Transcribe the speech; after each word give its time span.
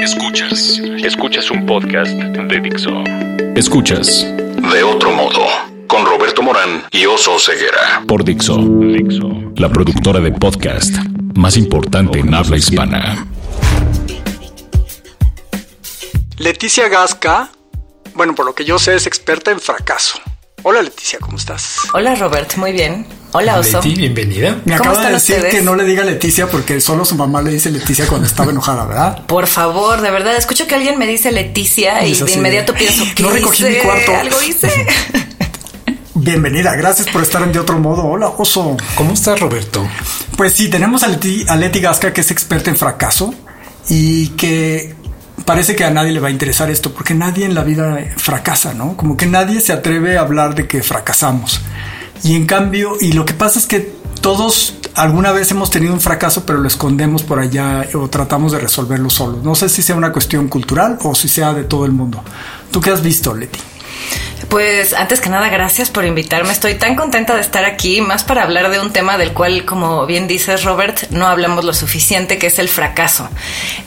Escuchas. 0.00 0.80
Escuchas 1.04 1.50
un 1.50 1.66
podcast 1.66 2.10
de 2.10 2.60
Dixo. 2.60 2.90
Escuchas. 3.54 4.24
De 4.72 4.82
otro 4.82 5.12
modo. 5.12 5.40
Con 5.86 6.06
Roberto 6.06 6.42
Morán 6.42 6.84
y 6.90 7.04
Oso 7.04 7.38
Ceguera. 7.38 8.02
Por 8.08 8.24
Dixo. 8.24 8.56
Dixo. 8.56 9.52
La 9.56 9.68
productora 9.68 10.20
de 10.20 10.32
podcast 10.32 10.94
más 11.34 11.58
importante 11.58 12.20
en 12.20 12.32
habla 12.32 12.56
hispana. 12.56 13.26
Leticia 16.38 16.88
Gasca, 16.88 17.50
bueno, 18.14 18.34
por 18.34 18.46
lo 18.46 18.54
que 18.54 18.64
yo 18.64 18.78
sé, 18.78 18.94
es 18.94 19.06
experta 19.06 19.50
en 19.50 19.60
fracaso. 19.60 20.18
Hola 20.62 20.80
Leticia, 20.80 21.18
¿cómo 21.18 21.36
estás? 21.36 21.80
Hola 21.92 22.14
Robert, 22.14 22.56
muy 22.56 22.72
bien. 22.72 23.06
Hola 23.36 23.58
Oso. 23.58 23.78
Leti, 23.82 23.96
bienvenida. 23.96 24.58
Me 24.64 24.76
¿Cómo 24.78 24.90
acaba 24.92 25.06
de 25.08 25.14
decir 25.14 25.34
ustedes? 25.34 25.54
que 25.56 25.60
no 25.62 25.74
le 25.74 25.82
diga 25.84 26.04
Leticia 26.04 26.46
porque 26.46 26.80
solo 26.80 27.04
su 27.04 27.16
mamá 27.16 27.42
le 27.42 27.50
dice 27.50 27.68
Leticia 27.68 28.06
cuando 28.06 28.28
estaba 28.28 28.52
enojada, 28.52 28.86
¿verdad? 28.86 29.26
Por 29.26 29.48
favor, 29.48 30.00
de 30.02 30.10
verdad, 30.12 30.36
escucho 30.36 30.68
que 30.68 30.76
alguien 30.76 30.96
me 31.00 31.06
dice 31.08 31.32
Leticia 31.32 32.06
y 32.06 32.14
de 32.14 32.32
inmediato 32.32 32.72
de, 32.72 32.78
pienso 32.78 33.04
que 33.12 33.24
"No 33.24 33.30
recogí 33.30 33.64
mi 33.64 33.74
cuarto". 33.76 34.14
Algo 34.16 34.40
hice. 34.40 34.70
Bienvenida, 36.14 36.76
gracias 36.76 37.08
por 37.08 37.22
estar 37.24 37.42
en 37.42 37.50
De 37.50 37.58
Otro 37.58 37.76
Modo. 37.80 38.04
Hola, 38.04 38.28
oso. 38.28 38.76
¿Cómo 38.94 39.14
estás, 39.14 39.40
Roberto? 39.40 39.84
Pues 40.36 40.52
sí, 40.52 40.68
tenemos 40.68 41.02
a 41.02 41.08
Leti, 41.08 41.44
a 41.48 41.56
Leti 41.56 41.80
Gasca, 41.80 42.12
que 42.12 42.20
es 42.20 42.30
experta 42.30 42.70
en 42.70 42.76
fracaso 42.76 43.34
y 43.88 44.28
que 44.28 44.94
parece 45.44 45.74
que 45.74 45.82
a 45.82 45.90
nadie 45.90 46.12
le 46.12 46.20
va 46.20 46.28
a 46.28 46.30
interesar 46.30 46.70
esto, 46.70 46.92
porque 46.94 47.14
nadie 47.14 47.44
en 47.46 47.56
la 47.56 47.64
vida 47.64 47.98
fracasa, 48.16 48.74
¿no? 48.74 48.96
Como 48.96 49.16
que 49.16 49.26
nadie 49.26 49.60
se 49.60 49.72
atreve 49.72 50.16
a 50.16 50.20
hablar 50.20 50.54
de 50.54 50.68
que 50.68 50.84
fracasamos. 50.84 51.60
Y 52.24 52.34
en 52.34 52.46
cambio, 52.46 52.96
y 53.00 53.12
lo 53.12 53.24
que 53.24 53.34
pasa 53.34 53.58
es 53.58 53.66
que 53.66 53.92
todos 54.22 54.74
alguna 54.94 55.30
vez 55.32 55.50
hemos 55.50 55.70
tenido 55.70 55.92
un 55.92 56.00
fracaso, 56.00 56.46
pero 56.46 56.58
lo 56.58 56.66
escondemos 56.66 57.22
por 57.22 57.38
allá 57.38 57.86
o 57.94 58.08
tratamos 58.08 58.52
de 58.52 58.58
resolverlo 58.58 59.10
solos. 59.10 59.44
No 59.44 59.54
sé 59.54 59.68
si 59.68 59.82
sea 59.82 59.94
una 59.94 60.10
cuestión 60.10 60.48
cultural 60.48 60.98
o 61.02 61.14
si 61.14 61.28
sea 61.28 61.52
de 61.52 61.64
todo 61.64 61.84
el 61.84 61.92
mundo. 61.92 62.22
¿Tú 62.70 62.80
qué 62.80 62.90
has 62.90 63.02
visto, 63.02 63.34
Leti? 63.34 63.60
Pues 64.48 64.92
antes 64.92 65.20
que 65.20 65.28
nada, 65.28 65.48
gracias 65.48 65.90
por 65.90 66.04
invitarme. 66.04 66.52
Estoy 66.52 66.74
tan 66.74 66.96
contenta 66.96 67.34
de 67.34 67.40
estar 67.40 67.64
aquí, 67.64 68.00
más 68.00 68.24
para 68.24 68.42
hablar 68.42 68.70
de 68.70 68.78
un 68.78 68.92
tema 68.92 69.18
del 69.18 69.32
cual, 69.32 69.64
como 69.64 70.06
bien 70.06 70.28
dices, 70.28 70.64
Robert, 70.64 71.10
no 71.10 71.26
hablamos 71.26 71.64
lo 71.64 71.72
suficiente, 71.72 72.38
que 72.38 72.48
es 72.48 72.58
el 72.58 72.68
fracaso. 72.68 73.28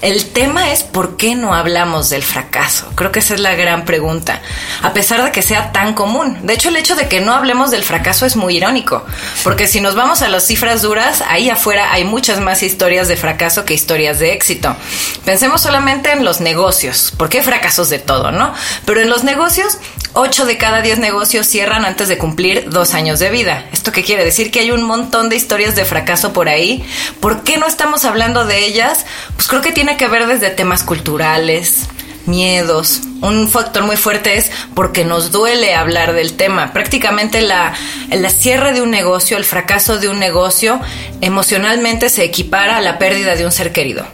El 0.01 0.29
tema 0.29 0.71
es 0.71 0.83
por 0.83 1.17
qué 1.17 1.35
no 1.35 1.53
hablamos 1.53 2.09
del 2.09 2.23
fracaso. 2.23 2.91
Creo 2.95 3.11
que 3.11 3.19
esa 3.19 3.35
es 3.35 3.39
la 3.39 3.55
gran 3.55 3.85
pregunta, 3.85 4.41
a 4.81 4.93
pesar 4.93 5.23
de 5.23 5.31
que 5.31 5.41
sea 5.41 5.71
tan 5.71 5.93
común. 5.93 6.39
De 6.43 6.53
hecho, 6.53 6.69
el 6.69 6.77
hecho 6.77 6.95
de 6.95 7.07
que 7.07 7.21
no 7.21 7.33
hablemos 7.33 7.71
del 7.71 7.83
fracaso 7.83 8.25
es 8.25 8.35
muy 8.35 8.57
irónico, 8.57 9.05
porque 9.43 9.67
si 9.67 9.79
nos 9.79 9.95
vamos 9.95 10.21
a 10.21 10.27
las 10.27 10.45
cifras 10.47 10.81
duras, 10.81 11.23
ahí 11.27 11.49
afuera 11.49 11.93
hay 11.93 12.03
muchas 12.03 12.39
más 12.39 12.63
historias 12.63 13.07
de 13.07 13.17
fracaso 13.17 13.65
que 13.65 13.73
historias 13.73 14.19
de 14.19 14.33
éxito. 14.33 14.75
Pensemos 15.23 15.61
solamente 15.61 16.11
en 16.11 16.25
los 16.25 16.41
negocios, 16.41 17.13
porque 17.15 17.39
hay 17.39 17.43
fracasos 17.43 17.89
de 17.89 17.99
todo, 17.99 18.31
¿no? 18.31 18.53
Pero 18.85 19.01
en 19.01 19.09
los 19.09 19.23
negocios, 19.23 19.77
8 20.13 20.46
de 20.47 20.57
cada 20.57 20.81
10 20.81 20.99
negocios 20.99 21.45
cierran 21.45 21.85
antes 21.85 22.07
de 22.07 22.17
cumplir 22.17 22.69
dos 22.69 22.93
años 22.93 23.19
de 23.19 23.29
vida. 23.29 23.65
¿Esto 23.71 23.91
qué 23.91 24.03
quiere 24.03 24.25
decir? 24.25 24.49
Que 24.49 24.61
hay 24.61 24.71
un 24.71 24.83
montón 24.83 25.29
de 25.29 25.35
historias 25.35 25.75
de 25.75 25.85
fracaso 25.85 26.33
por 26.33 26.49
ahí. 26.49 26.83
¿Por 27.19 27.43
qué 27.43 27.57
no 27.57 27.67
estamos 27.67 28.05
hablando 28.05 28.45
de 28.45 28.65
ellas? 28.65 29.05
Pues 29.35 29.47
creo 29.47 29.61
que 29.61 29.71
tiene 29.71 29.97
que 29.97 30.07
ver 30.07 30.25
desde 30.25 30.49
temas 30.49 30.83
culturales, 30.83 31.87
miedos. 32.25 33.01
Un 33.21 33.49
factor 33.49 33.83
muy 33.83 33.97
fuerte 33.97 34.37
es 34.37 34.51
porque 34.73 35.05
nos 35.05 35.31
duele 35.31 35.75
hablar 35.75 36.13
del 36.13 36.33
tema. 36.33 36.73
Prácticamente 36.73 37.41
la, 37.41 37.73
el 38.09 38.29
cierre 38.29 38.73
de 38.73 38.81
un 38.81 38.91
negocio, 38.91 39.37
el 39.37 39.45
fracaso 39.45 39.99
de 39.99 40.09
un 40.09 40.19
negocio, 40.19 40.79
emocionalmente 41.21 42.09
se 42.09 42.23
equipara 42.23 42.77
a 42.77 42.81
la 42.81 42.97
pérdida 42.97 43.35
de 43.35 43.45
un 43.45 43.51
ser 43.51 43.71
querido. 43.71 44.07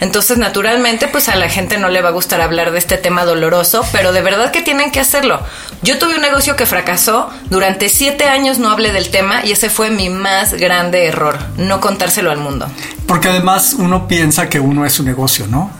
Entonces, 0.00 0.38
naturalmente, 0.38 1.08
pues 1.08 1.28
a 1.28 1.36
la 1.36 1.48
gente 1.48 1.78
no 1.78 1.88
le 1.88 2.02
va 2.02 2.08
a 2.08 2.12
gustar 2.12 2.40
hablar 2.40 2.72
de 2.72 2.78
este 2.78 2.96
tema 2.96 3.24
doloroso, 3.24 3.84
pero 3.92 4.12
de 4.12 4.22
verdad 4.22 4.50
que 4.50 4.62
tienen 4.62 4.90
que 4.90 5.00
hacerlo. 5.00 5.40
Yo 5.82 5.98
tuve 5.98 6.14
un 6.14 6.22
negocio 6.22 6.56
que 6.56 6.66
fracasó, 6.66 7.30
durante 7.50 7.88
siete 7.88 8.24
años 8.24 8.58
no 8.58 8.70
hablé 8.70 8.92
del 8.92 9.10
tema 9.10 9.44
y 9.44 9.52
ese 9.52 9.70
fue 9.70 9.90
mi 9.90 10.08
más 10.08 10.54
grande 10.54 11.06
error, 11.06 11.38
no 11.56 11.80
contárselo 11.80 12.30
al 12.30 12.38
mundo. 12.38 12.66
Porque 13.06 13.28
además 13.28 13.74
uno 13.78 14.08
piensa 14.08 14.48
que 14.48 14.60
uno 14.60 14.86
es 14.86 14.98
un 14.98 15.06
negocio, 15.06 15.46
¿no? 15.46 15.70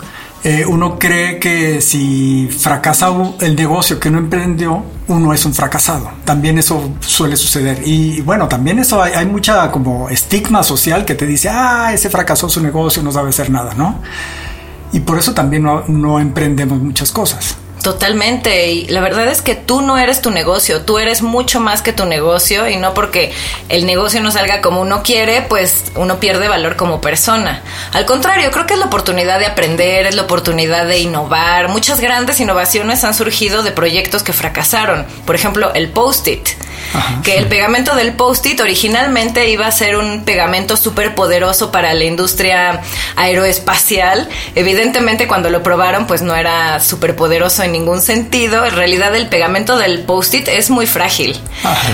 Eh, 0.43 0.65
uno 0.67 0.99
cree 0.99 1.39
que 1.39 1.83
si 1.83 2.49
fracasa 2.49 3.11
el 3.41 3.55
negocio 3.55 4.01
que 4.01 4.09
uno 4.09 4.19
emprendió, 4.19 4.83
uno 5.09 5.34
es 5.34 5.45
un 5.45 5.53
fracasado. 5.53 6.11
También 6.25 6.59
eso 6.59 6.93
suele 7.01 7.37
suceder. 7.37 7.83
Y 7.84 8.23
bueno, 8.23 8.49
también 8.49 8.78
eso 8.78 9.03
hay, 9.03 9.27
mucha 9.27 9.71
como 9.71 10.09
estigma 10.09 10.62
social 10.62 11.05
que 11.05 11.15
te 11.15 11.27
dice, 11.27 11.51
ah, 11.51 11.93
ese 11.93 12.09
fracasó 12.09 12.49
su 12.49 12.62
negocio, 12.62 13.03
no 13.03 13.12
sabe 13.12 13.28
hacer 13.28 13.51
nada, 13.51 13.75
¿no? 13.75 14.01
Y 14.93 15.01
por 15.01 15.19
eso 15.19 15.34
también 15.34 15.62
no 15.62 16.21
emprendemos 16.21 16.81
muchas 16.81 17.12
cosas. 17.12 17.57
Totalmente, 17.82 18.70
y 18.72 18.88
la 18.88 19.00
verdad 19.00 19.28
es 19.28 19.41
que 19.41 19.54
tú 19.54 19.80
no 19.80 19.96
eres 19.96 20.20
tu 20.20 20.30
negocio, 20.30 20.82
tú 20.82 20.98
eres 20.98 21.22
mucho 21.22 21.60
más 21.60 21.80
que 21.80 21.94
tu 21.94 22.04
negocio 22.04 22.68
y 22.68 22.76
no 22.76 22.92
porque 22.92 23.32
el 23.70 23.86
negocio 23.86 24.20
no 24.20 24.30
salga 24.30 24.60
como 24.60 24.82
uno 24.82 25.02
quiere, 25.02 25.41
pues 25.41 25.84
uno 25.94 26.20
pierde 26.20 26.48
valor 26.48 26.76
como 26.76 27.00
persona. 27.00 27.62
Al 27.92 28.04
contrario, 28.04 28.50
creo 28.50 28.66
que 28.66 28.74
es 28.74 28.80
la 28.80 28.86
oportunidad 28.86 29.38
de 29.38 29.46
aprender, 29.46 30.06
es 30.06 30.14
la 30.14 30.22
oportunidad 30.22 30.86
de 30.86 30.98
innovar. 30.98 31.68
Muchas 31.68 32.00
grandes 32.00 32.38
innovaciones 32.38 33.02
han 33.02 33.14
surgido 33.14 33.62
de 33.62 33.70
proyectos 33.70 34.22
que 34.22 34.34
fracasaron. 34.34 35.06
Por 35.24 35.34
ejemplo, 35.34 35.72
el 35.72 35.88
post-it, 35.88 36.50
que 37.22 37.38
el 37.38 37.47
pegamento 37.47 37.94
del 37.94 38.12
post-it 38.12 38.60
originalmente 38.60 39.48
iba 39.48 39.66
a 39.66 39.72
ser 39.72 39.97
un 39.97 40.24
pegamento 40.24 40.76
súper 40.76 41.14
poderoso 41.14 41.72
para 41.72 41.94
la 41.94 42.04
industria 42.04 42.82
aeroespacial. 43.16 44.28
Evidentemente 44.54 45.26
cuando 45.26 45.48
lo 45.50 45.62
probaron 45.62 46.06
pues 46.06 46.20
no 46.20 46.34
era 46.34 46.80
súper 46.80 47.16
poderoso 47.16 47.62
en 47.70 47.72
ningún 47.72 48.03
sentido. 48.03 48.64
En 48.66 48.75
realidad 48.75 49.14
el 49.14 49.28
pegamento 49.28 49.78
del 49.78 50.03
post-it 50.03 50.48
es 50.48 50.70
muy 50.70 50.86
frágil. 50.86 51.41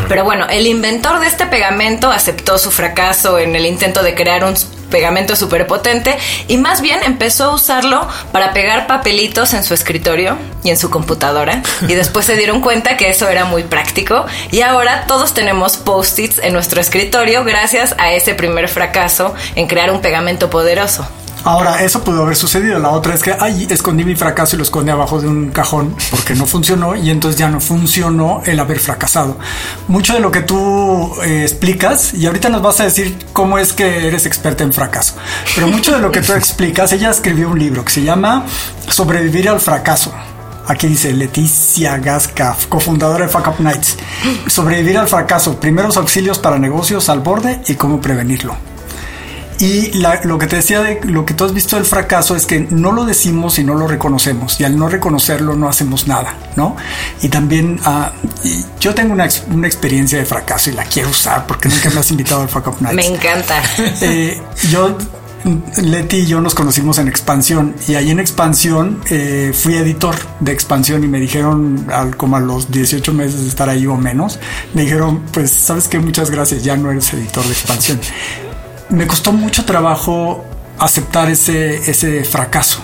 Pero 0.08 0.24
bueno, 0.24 0.46
el 0.48 0.66
inventor 0.66 1.20
de 1.20 1.26
este 1.26 1.46
pegamento 1.46 2.10
aceptó 2.10 2.58
su 2.58 2.70
fracaso 2.70 3.38
en 3.38 3.54
el 3.54 3.66
intento 3.66 4.02
de 4.02 4.14
crear 4.14 4.44
un 4.44 4.54
pegamento 4.90 5.36
súper 5.36 5.66
potente 5.66 6.16
y 6.48 6.58
más 6.58 6.80
bien 6.80 7.00
empezó 7.04 7.44
a 7.44 7.54
usarlo 7.54 8.08
para 8.32 8.52
pegar 8.52 8.86
papelitos 8.86 9.52
en 9.52 9.64
su 9.64 9.74
escritorio 9.74 10.38
y 10.62 10.70
en 10.70 10.78
su 10.78 10.90
computadora 10.90 11.60
y 11.88 11.94
después 11.94 12.24
se 12.24 12.36
dieron 12.36 12.60
cuenta 12.60 12.96
que 12.96 13.10
eso 13.10 13.28
era 13.28 13.44
muy 13.44 13.64
práctico 13.64 14.26
y 14.52 14.60
ahora 14.60 15.04
todos 15.08 15.34
tenemos 15.34 15.76
post-its 15.76 16.38
en 16.38 16.52
nuestro 16.52 16.80
escritorio 16.80 17.42
gracias 17.42 17.96
a 17.98 18.12
ese 18.12 18.34
primer 18.34 18.68
fracaso 18.68 19.34
en 19.56 19.66
crear 19.66 19.90
un 19.90 20.00
pegamento 20.00 20.50
poderoso. 20.50 21.06
Ahora, 21.46 21.80
eso 21.84 22.02
pudo 22.02 22.24
haber 22.24 22.34
sucedido. 22.34 22.80
La 22.80 22.90
otra 22.90 23.14
es 23.14 23.22
que, 23.22 23.32
ay, 23.38 23.68
escondí 23.70 24.04
mi 24.04 24.16
fracaso 24.16 24.56
y 24.56 24.58
lo 24.58 24.64
escondí 24.64 24.90
abajo 24.90 25.20
de 25.20 25.28
un 25.28 25.50
cajón 25.50 25.94
porque 26.10 26.34
no 26.34 26.44
funcionó 26.44 26.96
y 26.96 27.08
entonces 27.08 27.38
ya 27.38 27.48
no 27.48 27.60
funcionó 27.60 28.42
el 28.44 28.58
haber 28.58 28.80
fracasado. 28.80 29.38
Mucho 29.86 30.14
de 30.14 30.18
lo 30.18 30.32
que 30.32 30.40
tú 30.40 31.14
eh, 31.22 31.42
explicas, 31.42 32.14
y 32.14 32.26
ahorita 32.26 32.48
nos 32.48 32.62
vas 32.62 32.80
a 32.80 32.84
decir 32.84 33.16
cómo 33.32 33.58
es 33.58 33.72
que 33.72 34.08
eres 34.08 34.26
experta 34.26 34.64
en 34.64 34.72
fracaso, 34.72 35.14
pero 35.54 35.68
mucho 35.68 35.92
de 35.92 36.00
lo 36.00 36.10
que 36.10 36.20
tú 36.20 36.32
explicas, 36.34 36.90
ella 36.92 37.10
escribió 37.10 37.48
un 37.48 37.60
libro 37.60 37.84
que 37.84 37.92
se 37.92 38.02
llama 38.02 38.44
Sobrevivir 38.88 39.48
al 39.48 39.60
fracaso. 39.60 40.12
Aquí 40.66 40.88
dice 40.88 41.12
Leticia 41.12 41.96
Gasca, 41.98 42.56
cofundadora 42.68 43.26
de 43.26 43.30
Fuck 43.30 43.46
Up 43.46 43.60
Nights. 43.60 43.96
Sobrevivir 44.48 44.98
al 44.98 45.06
fracaso, 45.06 45.60
primeros 45.60 45.96
auxilios 45.96 46.40
para 46.40 46.58
negocios 46.58 47.08
al 47.08 47.20
borde 47.20 47.62
y 47.68 47.76
cómo 47.76 48.00
prevenirlo. 48.00 48.75
Y 49.58 49.92
la- 49.98 50.20
lo 50.24 50.38
que 50.38 50.46
te 50.46 50.56
decía 50.56 50.82
de 50.82 51.00
lo 51.04 51.24
que 51.24 51.34
tú 51.34 51.44
has 51.44 51.52
visto 51.54 51.76
del 51.76 51.84
fracaso 51.84 52.36
es 52.36 52.44
que 52.46 52.60
no 52.70 52.92
lo 52.92 53.04
decimos 53.04 53.58
y 53.58 53.64
no 53.64 53.74
lo 53.74 53.86
reconocemos. 53.88 54.60
Y 54.60 54.64
al 54.64 54.76
no 54.78 54.88
reconocerlo 54.88 55.54
no 55.56 55.68
hacemos 55.68 56.06
nada, 56.06 56.34
¿no? 56.56 56.76
Y 57.22 57.28
también 57.28 57.80
y 58.44 58.64
yo 58.80 58.94
tengo 58.94 59.12
una, 59.14 59.28
una 59.50 59.66
experiencia 59.66 60.18
de 60.18 60.24
fracaso 60.26 60.70
y 60.70 60.74
la 60.74 60.84
quiero 60.84 61.08
usar 61.10 61.46
porque 61.46 61.68
nunca 61.68 61.90
me 61.90 62.00
has 62.00 62.10
invitado 62.10 62.42
al 62.42 62.48
Fuck 62.48 62.66
Up 62.68 62.76
Nights. 62.80 62.96
Me 62.96 63.06
encanta. 63.06 63.62
Eh, 64.02 64.40
yo, 64.70 64.96
Leti 65.80 66.16
y 66.18 66.26
yo 66.26 66.40
nos 66.40 66.54
conocimos 66.54 66.98
en 66.98 67.06
Expansión 67.08 67.74
y 67.86 67.94
ahí 67.94 68.10
en 68.10 68.18
Expansión 68.18 69.00
eh, 69.10 69.52
fui 69.54 69.76
editor 69.76 70.16
de 70.40 70.52
Expansión 70.52 71.04
y 71.04 71.08
me 71.08 71.20
dijeron, 71.20 71.86
al, 71.92 72.16
como 72.16 72.36
a 72.36 72.40
los 72.40 72.70
18 72.72 73.12
meses 73.12 73.42
de 73.42 73.48
estar 73.48 73.68
ahí 73.68 73.86
o 73.86 73.96
menos, 73.96 74.38
me 74.74 74.82
dijeron, 74.82 75.22
pues 75.32 75.50
sabes 75.52 75.86
que 75.88 75.98
muchas 76.00 76.30
gracias, 76.30 76.64
ya 76.64 76.76
no 76.76 76.90
eres 76.90 77.12
editor 77.12 77.44
de 77.44 77.52
Expansión. 77.52 78.00
Me 78.88 79.06
costó 79.06 79.32
mucho 79.32 79.64
trabajo 79.64 80.44
aceptar 80.78 81.30
ese, 81.30 81.90
ese 81.90 82.24
fracaso. 82.24 82.80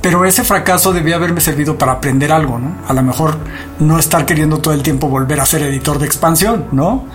Pero 0.00 0.24
ese 0.24 0.44
fracaso 0.44 0.92
debía 0.92 1.16
haberme 1.16 1.40
servido 1.40 1.76
para 1.76 1.92
aprender 1.92 2.30
algo, 2.30 2.58
¿no? 2.58 2.76
A 2.86 2.92
lo 2.92 3.02
mejor 3.02 3.38
no 3.80 3.98
estar 3.98 4.24
queriendo 4.24 4.58
todo 4.58 4.72
el 4.72 4.82
tiempo 4.82 5.08
volver 5.08 5.40
a 5.40 5.46
ser 5.46 5.62
editor 5.62 5.98
de 5.98 6.06
expansión, 6.06 6.66
¿no? 6.70 7.06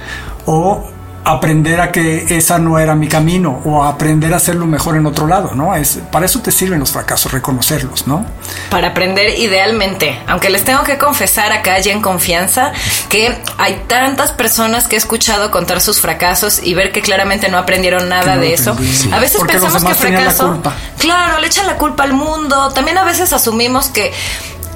O 0.46 0.84
aprender 1.24 1.80
a 1.82 1.92
que 1.92 2.36
esa 2.36 2.58
no 2.58 2.80
era 2.80 2.96
mi 2.96 3.08
camino 3.08 3.62
o 3.66 3.84
aprender 3.84 4.34
a 4.34 4.38
hacerlo 4.38 4.66
mejor 4.66 4.98
en 4.98 5.06
otro 5.06 5.28
lado, 5.28 5.52
¿no? 5.54 5.76
Es, 5.76 6.00
para 6.12 6.26
eso 6.26 6.42
te 6.42 6.52
sirven 6.52 6.80
los 6.80 6.92
fracasos, 6.92 7.32
reconocerlos, 7.32 8.08
¿no? 8.08 8.26
Para 8.70 8.90
aprender 8.90 9.38
idealmente, 9.40 10.20
aunque 10.28 10.50
les 10.50 10.64
tengo 10.64 10.84
que 10.84 10.98
confesar 10.98 11.52
acá 11.52 11.80
ya 11.80 11.92
en 11.92 12.02
confianza 12.02 12.72
que 13.10 13.38
hay 13.58 13.84
tantas 13.88 14.32
personas 14.32 14.88
que 14.88 14.96
he 14.96 14.98
escuchado 14.98 15.52
contar 15.52 15.82
sus 15.82 16.02
fracasos 16.02 16.62
y 16.64 16.74
ver 16.74 16.92
que 16.92 17.02
claramente 17.02 17.50
no 17.50 17.58
aprendieron 17.58 18.10
nada 18.10 18.38
de 18.38 18.54
eso. 18.54 18.76
A 19.12 19.20
veces 19.20 19.42
pensamos 19.48 19.84
que 19.84 19.94
fracaso... 19.94 20.62
Claro, 20.98 21.40
le 21.40 21.48
echan 21.48 21.66
la 21.66 21.78
culpa 21.78 22.04
al 22.04 22.14
mundo. 22.14 22.70
También 22.74 22.98
a 22.98 23.04
veces 23.04 23.34
asumimos 23.34 23.88
que 23.88 24.12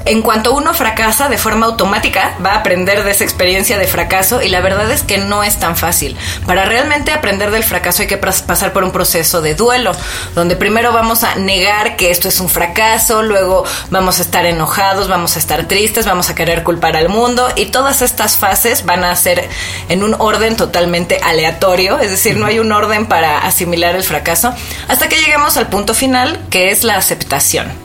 en 0.05 0.21
cuanto 0.21 0.53
uno 0.53 0.73
fracasa 0.73 1.29
de 1.29 1.37
forma 1.37 1.65
automática, 1.65 2.35
va 2.43 2.51
a 2.51 2.57
aprender 2.57 3.03
de 3.03 3.11
esa 3.11 3.23
experiencia 3.23 3.77
de 3.77 3.87
fracaso 3.87 4.41
y 4.41 4.49
la 4.49 4.61
verdad 4.61 4.89
es 4.91 5.01
que 5.01 5.17
no 5.17 5.43
es 5.43 5.59
tan 5.59 5.75
fácil. 5.75 6.15
Para 6.45 6.65
realmente 6.65 7.11
aprender 7.11 7.51
del 7.51 7.63
fracaso 7.63 8.03
hay 8.03 8.07
que 8.07 8.17
pasar 8.17 8.71
por 8.71 8.83
un 8.83 8.91
proceso 8.91 9.41
de 9.41 9.55
duelo, 9.55 9.93
donde 10.35 10.55
primero 10.55 10.93
vamos 10.93 11.23
a 11.23 11.35
negar 11.35 11.95
que 11.95 12.11
esto 12.11 12.27
es 12.27 12.39
un 12.39 12.49
fracaso, 12.49 13.23
luego 13.23 13.63
vamos 13.89 14.19
a 14.19 14.21
estar 14.21 14.45
enojados, 14.45 15.07
vamos 15.07 15.35
a 15.35 15.39
estar 15.39 15.67
tristes, 15.67 16.05
vamos 16.05 16.29
a 16.29 16.35
querer 16.35 16.63
culpar 16.63 16.95
al 16.95 17.09
mundo 17.09 17.47
y 17.55 17.65
todas 17.65 18.01
estas 18.01 18.37
fases 18.37 18.85
van 18.85 19.03
a 19.03 19.15
ser 19.15 19.49
en 19.89 20.03
un 20.03 20.15
orden 20.19 20.55
totalmente 20.55 21.19
aleatorio, 21.23 21.99
es 21.99 22.11
decir, 22.11 22.37
no 22.37 22.45
hay 22.45 22.59
un 22.59 22.71
orden 22.71 23.07
para 23.07 23.39
asimilar 23.39 23.95
el 23.95 24.03
fracaso, 24.03 24.53
hasta 24.87 25.09
que 25.09 25.17
lleguemos 25.17 25.57
al 25.57 25.67
punto 25.67 25.93
final, 25.93 26.39
que 26.49 26.71
es 26.71 26.83
la 26.83 26.95
aceptación. 26.95 27.84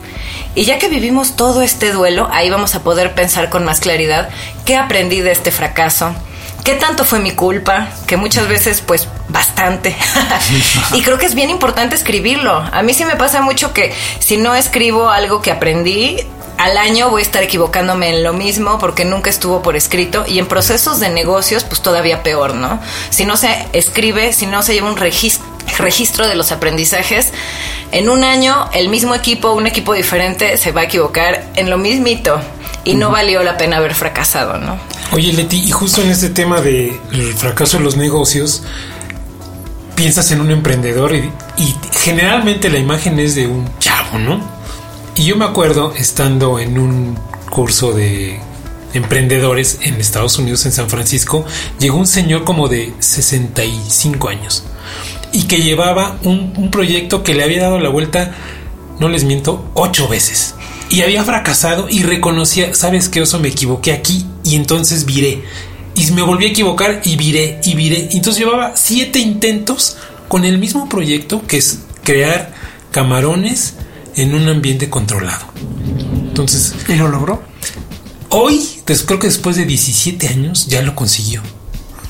Y 0.54 0.64
ya 0.64 0.78
que 0.78 0.88
vivimos 0.88 1.36
todo 1.36 1.62
este 1.62 1.92
duelo, 1.92 2.28
ahí 2.32 2.50
vamos 2.50 2.74
a 2.74 2.82
poder 2.82 3.14
pensar 3.14 3.50
con 3.50 3.64
más 3.64 3.80
claridad 3.80 4.30
qué 4.64 4.76
aprendí 4.76 5.20
de 5.20 5.30
este 5.30 5.52
fracaso, 5.52 6.12
qué 6.64 6.74
tanto 6.74 7.04
fue 7.04 7.20
mi 7.20 7.32
culpa, 7.32 7.88
que 8.06 8.16
muchas 8.16 8.48
veces 8.48 8.82
pues 8.84 9.06
bastante. 9.28 9.96
y 10.92 11.02
creo 11.02 11.18
que 11.18 11.26
es 11.26 11.34
bien 11.34 11.50
importante 11.50 11.94
escribirlo. 11.94 12.52
A 12.72 12.82
mí 12.82 12.94
sí 12.94 13.04
me 13.04 13.16
pasa 13.16 13.42
mucho 13.42 13.72
que 13.72 13.94
si 14.18 14.36
no 14.36 14.54
escribo 14.56 15.08
algo 15.08 15.40
que 15.40 15.52
aprendí, 15.52 16.18
al 16.58 16.76
año 16.76 17.08
voy 17.08 17.22
a 17.22 17.24
estar 17.24 17.42
equivocándome 17.42 18.10
en 18.10 18.22
lo 18.22 18.34
mismo 18.34 18.78
porque 18.78 19.06
nunca 19.06 19.30
estuvo 19.30 19.62
por 19.62 19.76
escrito 19.76 20.26
y 20.28 20.38
en 20.38 20.46
procesos 20.46 21.00
de 21.00 21.08
negocios 21.08 21.64
pues 21.64 21.80
todavía 21.80 22.22
peor, 22.22 22.54
¿no? 22.54 22.80
Si 23.08 23.24
no 23.24 23.38
se 23.38 23.66
escribe, 23.72 24.34
si 24.34 24.46
no 24.46 24.62
se 24.62 24.74
lleva 24.74 24.90
un 24.90 24.98
registro 24.98 25.49
registro 25.80 26.28
de 26.28 26.34
los 26.34 26.52
aprendizajes. 26.52 27.32
En 27.92 28.08
un 28.08 28.24
año, 28.24 28.68
el 28.72 28.88
mismo 28.88 29.14
equipo, 29.14 29.52
un 29.52 29.66
equipo 29.66 29.94
diferente, 29.94 30.56
se 30.56 30.72
va 30.72 30.82
a 30.82 30.84
equivocar 30.84 31.50
en 31.56 31.70
lo 31.70 31.78
mismito 31.78 32.40
y 32.84 32.94
no 32.94 33.10
valió 33.10 33.42
la 33.42 33.56
pena 33.56 33.78
haber 33.78 33.94
fracasado, 33.94 34.58
¿no? 34.58 34.78
Oye, 35.12 35.32
Leti, 35.32 35.58
y 35.58 35.70
justo 35.70 36.02
en 36.02 36.10
este 36.10 36.30
tema 36.30 36.60
del 36.60 37.34
fracaso 37.36 37.78
en 37.78 37.84
los 37.84 37.96
negocios, 37.96 38.62
piensas 39.96 40.30
en 40.30 40.40
un 40.40 40.50
emprendedor 40.50 41.14
y, 41.14 41.30
y, 41.56 41.74
generalmente 41.92 42.70
la 42.70 42.78
imagen 42.78 43.18
es 43.18 43.34
de 43.34 43.46
un 43.46 43.68
chavo, 43.78 44.18
¿no? 44.18 44.40
Y 45.16 45.24
yo 45.24 45.36
me 45.36 45.44
acuerdo 45.44 45.92
estando 45.96 46.58
en 46.58 46.78
un 46.78 47.18
curso 47.50 47.92
de 47.92 48.40
emprendedores 48.94 49.78
en 49.82 49.94
Estados 50.00 50.38
Unidos, 50.38 50.64
en 50.66 50.72
San 50.72 50.88
Francisco, 50.88 51.44
llegó 51.78 51.98
un 51.98 52.06
señor 52.06 52.44
como 52.44 52.68
de 52.68 52.94
65 53.00 54.28
años 54.28 54.64
y 55.32 55.44
que 55.44 55.62
llevaba 55.62 56.18
un, 56.22 56.70
proyecto 56.70 57.22
que 57.22 57.34
le 57.34 57.44
había 57.44 57.62
dado 57.62 57.78
la 57.78 57.88
vuelta, 57.88 58.34
no 58.98 59.08
les 59.08 59.24
miento, 59.24 59.70
ocho 59.74 60.08
veces. 60.08 60.54
Y 60.88 61.02
había 61.02 61.24
fracasado 61.24 61.88
y 61.88 62.02
reconocía, 62.02 62.74
sabes 62.74 63.08
que 63.08 63.22
oso, 63.22 63.38
me 63.38 63.48
equivoqué 63.48 63.92
aquí 63.92 64.26
y 64.44 64.56
entonces 64.56 65.04
viré. 65.04 65.44
Y 65.94 66.10
me 66.12 66.22
volví 66.22 66.46
a 66.46 66.48
equivocar 66.48 67.00
y 67.04 67.16
viré 67.16 67.60
y 67.64 67.74
viré. 67.74 68.08
Entonces 68.12 68.38
llevaba 68.38 68.72
siete 68.76 69.18
intentos 69.18 69.96
con 70.28 70.44
el 70.44 70.58
mismo 70.58 70.88
proyecto 70.88 71.46
que 71.46 71.58
es 71.58 71.80
crear 72.02 72.54
camarones 72.90 73.74
en 74.16 74.34
un 74.34 74.48
ambiente 74.48 74.90
controlado. 74.90 75.46
Entonces... 76.28 76.74
¿Y 76.88 76.94
lo 76.94 77.08
logró? 77.08 77.42
Hoy, 78.30 78.60
creo 78.84 79.18
que 79.18 79.26
después 79.26 79.56
de 79.56 79.64
17 79.64 80.28
años, 80.28 80.66
ya 80.66 80.82
lo 80.82 80.94
consiguió 80.94 81.42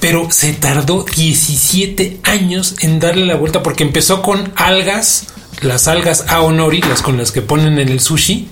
pero 0.00 0.28
se 0.30 0.52
tardó 0.54 1.04
17 1.04 2.20
años 2.24 2.76
en 2.80 2.98
darle 3.00 3.26
la 3.26 3.36
vuelta 3.36 3.62
porque 3.62 3.82
empezó 3.82 4.22
con 4.22 4.52
algas, 4.56 5.26
las 5.60 5.88
algas 5.88 6.24
aonori, 6.28 6.80
las 6.80 7.02
con 7.02 7.18
las 7.18 7.32
que 7.32 7.42
ponen 7.42 7.78
en 7.78 7.88
el 7.88 8.00
sushi, 8.00 8.48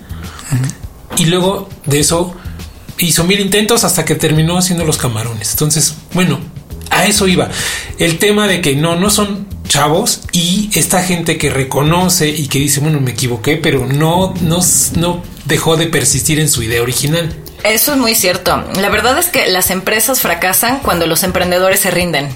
y 1.17 1.25
luego 1.27 1.69
de 1.87 2.00
eso 2.00 2.35
hizo 2.99 3.25
mil 3.25 3.41
intentos 3.41 3.85
hasta 3.85 4.05
que 4.05 4.15
terminó 4.15 4.59
haciendo 4.59 4.85
los 4.85 4.99
camarones. 4.99 5.53
Entonces, 5.53 5.95
bueno, 6.12 6.39
a 6.91 7.06
eso 7.06 7.27
iba. 7.27 7.49
El 7.99 8.19
tema 8.19 8.47
de 8.47 8.61
que 8.61 8.77
no, 8.77 8.97
no 8.97 9.11
son 9.11 9.47
chavos 9.69 10.23
y 10.33 10.71
esta 10.75 11.03
gente 11.03 11.39
que 11.39 11.51
reconoce 11.51 12.29
y 12.29 12.49
que 12.49 12.59
dice, 12.59 12.81
bueno, 12.81 13.01
me 13.01 13.12
equivoqué, 13.12 13.56
pero 13.56 13.87
no, 13.87 14.35
no, 14.41 14.61
no 14.97 15.23
dejó 15.44 15.77
de 15.77 15.87
persistir 15.87 16.41
en 16.41 16.49
su 16.49 16.62
idea 16.62 16.83
original. 16.83 17.35
Eso 17.64 17.93
es 17.93 17.99
muy 17.99 18.14
cierto. 18.14 18.64
La 18.81 18.88
verdad 18.88 19.19
es 19.19 19.26
que 19.26 19.49
las 19.49 19.70
empresas 19.70 20.20
fracasan 20.20 20.78
cuando 20.81 21.06
los 21.06 21.22
emprendedores 21.22 21.81
se 21.81 21.90
rinden. 21.90 22.34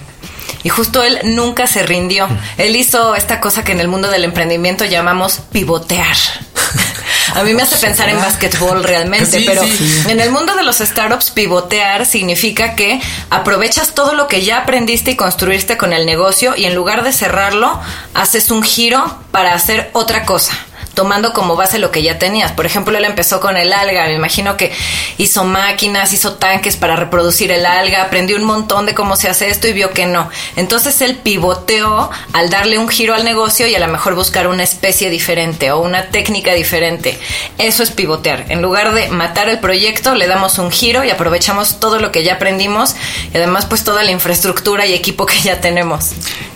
Y 0.65 0.69
justo 0.69 1.03
él 1.03 1.19
nunca 1.25 1.67
se 1.67 1.83
rindió. 1.83 2.29
Él 2.57 2.77
hizo 2.77 3.15
esta 3.15 3.41
cosa 3.41 3.65
que 3.65 3.73
en 3.73 3.81
el 3.81 3.89
mundo 3.89 4.11
del 4.11 4.25
emprendimiento 4.25 4.85
llamamos 4.85 5.41
pivotear. 5.51 6.17
A 7.35 7.45
mí 7.45 7.55
me 7.55 7.63
hace 7.63 7.77
pensar 7.77 8.11
en 8.11 8.19
básquetbol 8.19 8.85
realmente, 8.85 9.43
pero 9.47 9.63
en 10.09 10.21
el 10.21 10.31
mundo 10.31 10.55
de 10.55 10.65
los 10.65 10.79
startups 10.79 11.31
pivotear 11.31 12.05
significa 12.05 12.75
que 12.75 13.01
aprovechas 13.31 13.95
todo 13.95 14.13
lo 14.13 14.29
que 14.29 14.45
ya 14.45 14.59
aprendiste 14.59 15.13
y 15.13 15.17
construiste 15.17 15.79
con 15.79 15.95
el 15.95 16.05
negocio 16.05 16.55
y 16.57 16.67
en 16.67 16.75
lugar 16.75 17.05
de 17.05 17.13
cerrarlo, 17.13 17.81
haces 18.13 18.51
un 18.51 18.63
giro 18.63 19.19
para 19.31 19.55
hacer 19.55 19.89
otra 19.95 20.27
cosa 20.27 20.53
tomando 20.95 21.33
como 21.33 21.57
base 21.57 21.79
lo 21.79 21.91
que 21.91 22.03
ya 22.03 22.19
tenías. 22.19 22.53
Por 22.53 22.67
ejemplo, 22.67 22.97
él 22.97 23.05
empezó 23.05 23.41
con 23.41 23.57
el 23.57 23.73
alga, 23.73 24.07
me 24.07 24.15
imagino 24.15 24.57
que 24.57 24.73
hizo 25.19 25.45
máquinas, 25.45 26.13
hizo 26.13 26.35
tanques 26.35 26.77
para 26.77 26.97
reproducir 26.97 27.51
el 27.51 27.67
alga, 27.67 28.03
aprendió 28.03 28.37
un 28.37 28.45
montón 28.45 28.87
de 28.87 28.95
cómo 28.95 29.17
se 29.17 29.29
hace 29.29 29.49
esto 29.49 29.69
y 29.69 29.73
vio 29.73 29.91
que 29.91 30.07
no. 30.07 30.29
Entonces 30.57 31.01
él 31.01 31.17
pivoteó 31.23 32.11
al 32.33 32.51
darle 32.51 32.79
un 32.79 32.89
giro 32.89 33.15
al 33.15 33.25
negocio 33.25 33.67
y 33.67 33.75
a 33.75 33.81
lo 33.81 33.89
mejor 33.89 34.15
buscar 34.15 34.47
una 34.47 34.63
especie 34.63 35.11
diferente 35.11 35.71
o 35.71 35.81
una 35.81 36.07
técnica 36.07 36.53
diferente. 36.53 37.19
Eso 37.59 37.83
es 37.83 37.91
pivotear. 37.91 38.47
En 38.49 38.63
lugar 38.63 38.95
de 38.95 39.09
matar 39.09 39.49
el 39.49 39.59
proyecto, 39.59 40.15
le 40.15 40.27
damos 40.27 40.59
un 40.59 40.71
giro 40.71 41.05
y 41.05 41.11
aprovechamos 41.11 41.81
todo 41.81 41.99
lo 41.99 42.13
que 42.13 42.25
ya 42.25 42.35
aprendimos 42.35 42.95
y 43.33 43.37
además 43.37 43.67
pues 43.67 43.85
toda 43.85 44.03
la 44.03 44.11
infraestructura 44.11 44.87
y 44.87 44.95
equipo 44.95 45.27
que 45.27 45.41
ya 45.41 45.61
tenemos. 45.61 46.11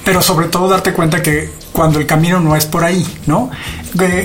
Pero 0.05 0.23
sobre 0.23 0.49
todo 0.49 0.69
darte 0.69 0.93
cuenta 0.93 1.23
que 1.23 1.51
cuando 1.73 1.99
el 1.99 2.07
camino 2.07 2.41
no 2.41 2.57
es 2.57 2.65
por 2.65 2.85
ahí, 2.85 3.07
¿no? 3.27 3.51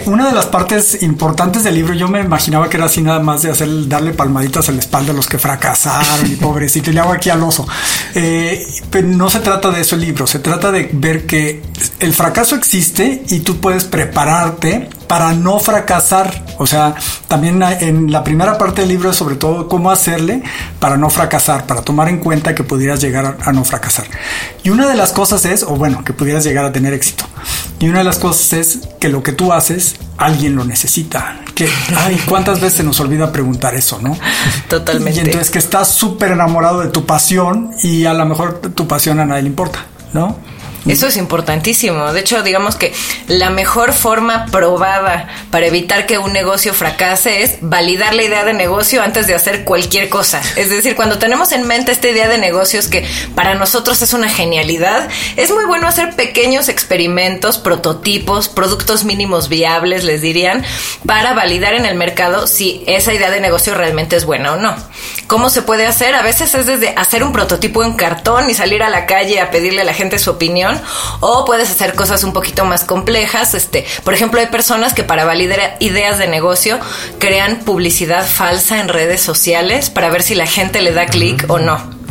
Una 0.06 0.28
de 0.28 0.34
las 0.34 0.48
partes 0.48 1.02
importantes 1.04 1.64
del 1.64 1.76
libro, 1.76 1.94
yo 1.94 2.08
me 2.08 2.20
imaginaba 2.20 2.70
que 2.70 2.78
era 2.78 2.86
así 2.86 3.02
nada 3.02 3.20
más 3.20 3.42
de 3.42 3.52
hacer, 3.52 3.88
darle 3.88 4.12
palmaditas 4.12 4.70
a 4.70 4.72
la 4.72 4.80
espalda 4.80 5.12
a 5.12 5.16
los 5.16 5.28
que 5.28 5.38
fracasaron 5.38 6.32
y 6.32 6.36
pobrecito, 6.38 6.90
y 6.90 6.94
le 6.94 7.00
hago 7.00 7.12
aquí 7.12 7.30
al 7.30 7.42
oso. 7.44 7.68
Eh, 8.16 8.66
pero 8.90 9.08
no 9.08 9.30
se 9.30 9.40
trata 9.40 9.70
de 9.72 9.82
eso 9.82 9.96
el 9.96 10.02
libro, 10.02 10.28
se 10.28 10.40
trata 10.40 10.72
de 10.72 10.90
ver 10.94 11.26
que 11.26 11.62
el 12.00 12.14
fracaso 12.14 12.56
existe 12.56 13.24
y 13.30 13.40
tú 13.40 13.58
puedes 13.60 13.86
prepararte 13.86 14.90
para 15.12 15.34
no 15.34 15.60
fracasar. 15.60 16.42
O 16.58 16.66
sea, 16.66 16.96
también 17.28 17.62
en 17.62 18.14
la 18.14 18.24
primera 18.24 18.58
parte 18.58 18.80
del 18.80 18.92
libro 18.92 19.10
es 19.10 19.18
sobre 19.18 19.36
todo 19.36 19.68
cómo 19.68 19.92
hacerle 19.92 20.42
para 20.80 20.96
no 20.96 21.10
fracasar, 21.10 21.68
para 21.68 21.82
tomar 21.82 22.08
en 22.08 22.20
cuenta 22.20 22.56
que 22.56 22.64
pudieras 22.64 23.02
llegar 23.02 23.36
a, 23.44 23.52
no 23.52 23.66
fracasar. 23.66 24.06
Y 24.64 24.70
una 24.70 24.88
de 24.88 24.96
las 24.96 25.12
cosas 25.12 25.44
es, 25.44 25.64
o 25.64 25.76
bueno, 25.76 26.06
que 26.06 26.14
pudieras 26.14 26.46
llegar 26.46 26.64
a 26.64 26.72
tener 26.72 26.94
éxito. 26.94 27.26
Y 27.80 27.90
una 27.90 27.98
de 27.98 28.04
las 28.06 28.20
cosas 28.20 28.54
es 28.54 28.80
que 29.02 29.10
lo 29.10 29.22
que 29.22 29.34
tú 29.34 29.52
haces, 29.52 29.98
alguien 30.18 30.56
lo 30.56 30.64
necesita. 30.64 31.42
Que, 31.56 31.68
ay, 31.98 32.18
¿cuántas 32.30 32.62
veces 32.62 32.78
se 32.78 32.84
nos 32.86 32.98
olvida 33.02 33.34
preguntar 33.34 33.76
eso, 33.76 34.00
no? 34.02 34.18
Totalmente. 34.70 35.20
Y 35.20 35.24
entonces 35.26 35.52
que 35.52 35.60
estás 35.60 35.90
súper 35.90 36.32
enamorado 36.32 36.80
de 36.80 36.88
tu 36.88 37.06
pasión 37.06 37.72
y 37.84 38.06
a 38.06 38.14
lo 38.14 38.26
mejor 38.26 38.60
tu 38.60 38.88
pasión 38.88 39.20
a 39.20 39.26
nadie 39.26 39.42
le 39.42 39.50
importa, 39.50 39.88
¿no? 40.14 40.38
Eso 40.88 41.08
es 41.08 41.18
importantísimo. 41.18 42.12
De 42.12 42.22
hecho, 42.22 42.42
digamos 42.42 42.76
que 42.76 42.92
la 43.28 43.52
mejor 43.52 43.94
forma 43.94 44.48
probada 44.48 45.28
para 45.52 45.68
evitar 45.68 46.08
que 46.08 46.18
un 46.18 46.34
negocio 46.34 46.74
fracase 46.74 47.44
es 47.44 47.58
validar 47.62 48.16
la 48.16 48.24
idea 48.24 48.44
de 48.44 48.54
negocio 48.54 49.04
antes 49.04 49.28
de 49.28 49.36
hacer 49.36 49.64
cualquier 49.64 50.10
cosa. 50.10 50.42
Es 50.56 50.72
decir, 50.72 50.96
cuando 50.96 51.20
tenemos 51.20 51.52
en 51.52 51.68
mente 51.68 51.92
esta 51.92 52.10
idea 52.10 52.28
de 52.28 52.40
negocios 52.40 52.88
que 52.88 53.06
para 53.36 53.54
nosotros 53.54 54.02
es 54.02 54.14
una 54.14 54.28
genialidad, 54.28 55.08
es 55.36 55.52
muy 55.52 55.66
bueno 55.66 55.88
hacer 55.88 56.16
pequeños 56.16 56.68
experimentos, 56.68 57.60
prototipos, 57.60 58.50
productos 58.50 59.04
mínimos 59.04 59.50
viables, 59.50 60.04
les 60.04 60.22
dirían, 60.22 60.64
para 61.06 61.34
validar 61.34 61.76
en 61.76 61.86
el 61.86 61.96
mercado 61.96 62.48
si 62.48 62.84
esa 62.88 63.14
idea 63.14 63.30
de 63.30 63.40
negocio 63.40 63.76
realmente 63.76 64.16
es 64.16 64.26
buena 64.26 64.54
o 64.54 64.58
no. 64.58 64.76
¿Cómo 65.28 65.50
se 65.50 65.62
puede 65.62 65.86
hacer? 65.86 66.16
A 66.16 66.24
veces 66.24 66.56
es 66.56 66.66
desde 66.66 66.90
hacer 66.98 67.24
un 67.24 67.34
prototipo 67.34 67.84
en 67.84 67.94
cartón 67.94 68.50
y 68.50 68.56
salir 68.56 68.82
a 68.82 68.90
la 68.90 69.06
calle 69.06 69.40
a 69.40 69.52
pedirle 69.52 69.82
a 69.82 69.86
la 69.86 69.94
gente 69.94 70.18
su 70.18 70.32
opinión 70.32 70.71
o 71.20 71.46
puedes 71.46 71.70
hacer 71.70 71.96
cosas 71.96 72.24
un 72.24 72.34
poquito 72.34 72.66
más 72.66 72.84
complejas. 72.84 73.54
Este, 73.54 73.86
por 74.04 74.14
ejemplo, 74.14 74.40
hay 74.40 74.48
personas 74.48 74.94
que 74.94 75.04
para 75.04 75.26
validar 75.26 75.78
ideas 75.80 76.18
de 76.18 76.28
negocio 76.28 76.80
crean 77.20 77.60
publicidad 77.60 78.26
falsa 78.26 78.80
en 78.80 78.88
redes 78.88 79.22
sociales 79.22 79.90
para 79.90 80.10
ver 80.10 80.24
si 80.24 80.36
la 80.36 80.48
gente 80.48 80.82
le 80.82 80.94
da 80.94 81.06
clic 81.06 81.46
o 81.48 81.60
no. 81.60 82.02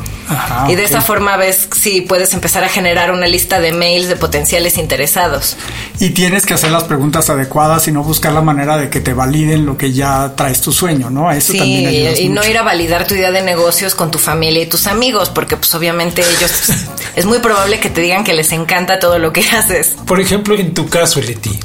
y 0.69 0.77
de 0.77 0.85
esa 0.85 1.01
forma 1.01 1.37
ves 1.37 1.69
si 1.77 2.03
puedes 2.03 2.33
empezar 2.35 2.63
a 2.63 2.69
generar 2.69 3.11
una 3.11 3.27
lista 3.27 3.61
de 3.61 3.73
mails 3.73 4.09
de 4.09 4.17
potenciales 4.17 4.79
interesados. 4.79 5.57
Y 5.99 6.11
tienes 6.11 6.47
que 6.47 6.55
hacer 6.55 6.71
las 6.71 6.85
preguntas 6.85 7.31
adecuadas 7.31 7.89
y 7.89 7.93
no 7.93 8.03
buscar 8.03 8.33
la 8.33 8.41
manera 8.41 8.77
de 8.77 8.89
que 8.89 9.01
te 9.01 9.13
validen 9.13 9.67
lo 9.67 9.77
que 9.77 9.93
ya 9.93 10.33
traes 10.37 10.61
tu 10.61 10.73
sueño, 10.73 11.11
¿no? 11.11 11.31
Eso 11.33 11.53
también 11.55 11.87
ayuda. 11.87 12.19
Y 12.21 12.29
no 12.29 12.47
ir 12.47 12.59
a 12.59 12.63
validar 12.63 13.07
tu 13.07 13.15
idea 13.15 13.33
de 13.33 13.43
negocios 13.43 13.95
con 13.95 14.11
tu 14.11 14.19
familia 14.19 14.63
y 14.63 14.67
tus 14.67 14.87
amigos, 14.87 15.31
porque 15.31 15.57
pues 15.57 15.75
obviamente 15.75 16.23
ellos 16.23 16.53
es 17.17 17.27
muy 17.27 17.39
probable 17.39 17.81
que 17.81 17.91
te 17.91 18.01
digan 18.01 18.25
que 18.25 18.35
les 18.35 18.53
encanta 18.53 18.99
todo 18.99 19.19
lo 19.19 19.33
que 19.33 19.41
haces. 19.53 19.97
Por 20.07 20.21
ejemplo, 20.21 20.55
en 20.57 20.75
tu 20.75 20.89
caso, 20.89 21.21
Leti, 21.21 21.59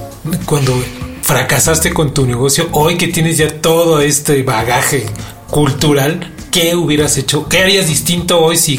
cuando 0.45 0.73
fracasaste 1.21 1.93
con 1.93 2.13
tu 2.13 2.25
negocio, 2.25 2.69
hoy 2.71 2.97
que 2.97 3.07
tienes 3.07 3.37
ya 3.37 3.61
todo 3.61 3.99
este 4.01 4.43
bagaje 4.43 5.05
cultural, 5.49 6.33
¿qué 6.51 6.75
hubieras 6.75 7.17
hecho? 7.17 7.47
¿Qué 7.49 7.59
harías 7.59 7.87
distinto 7.87 8.39
hoy 8.39 8.57
si 8.57 8.77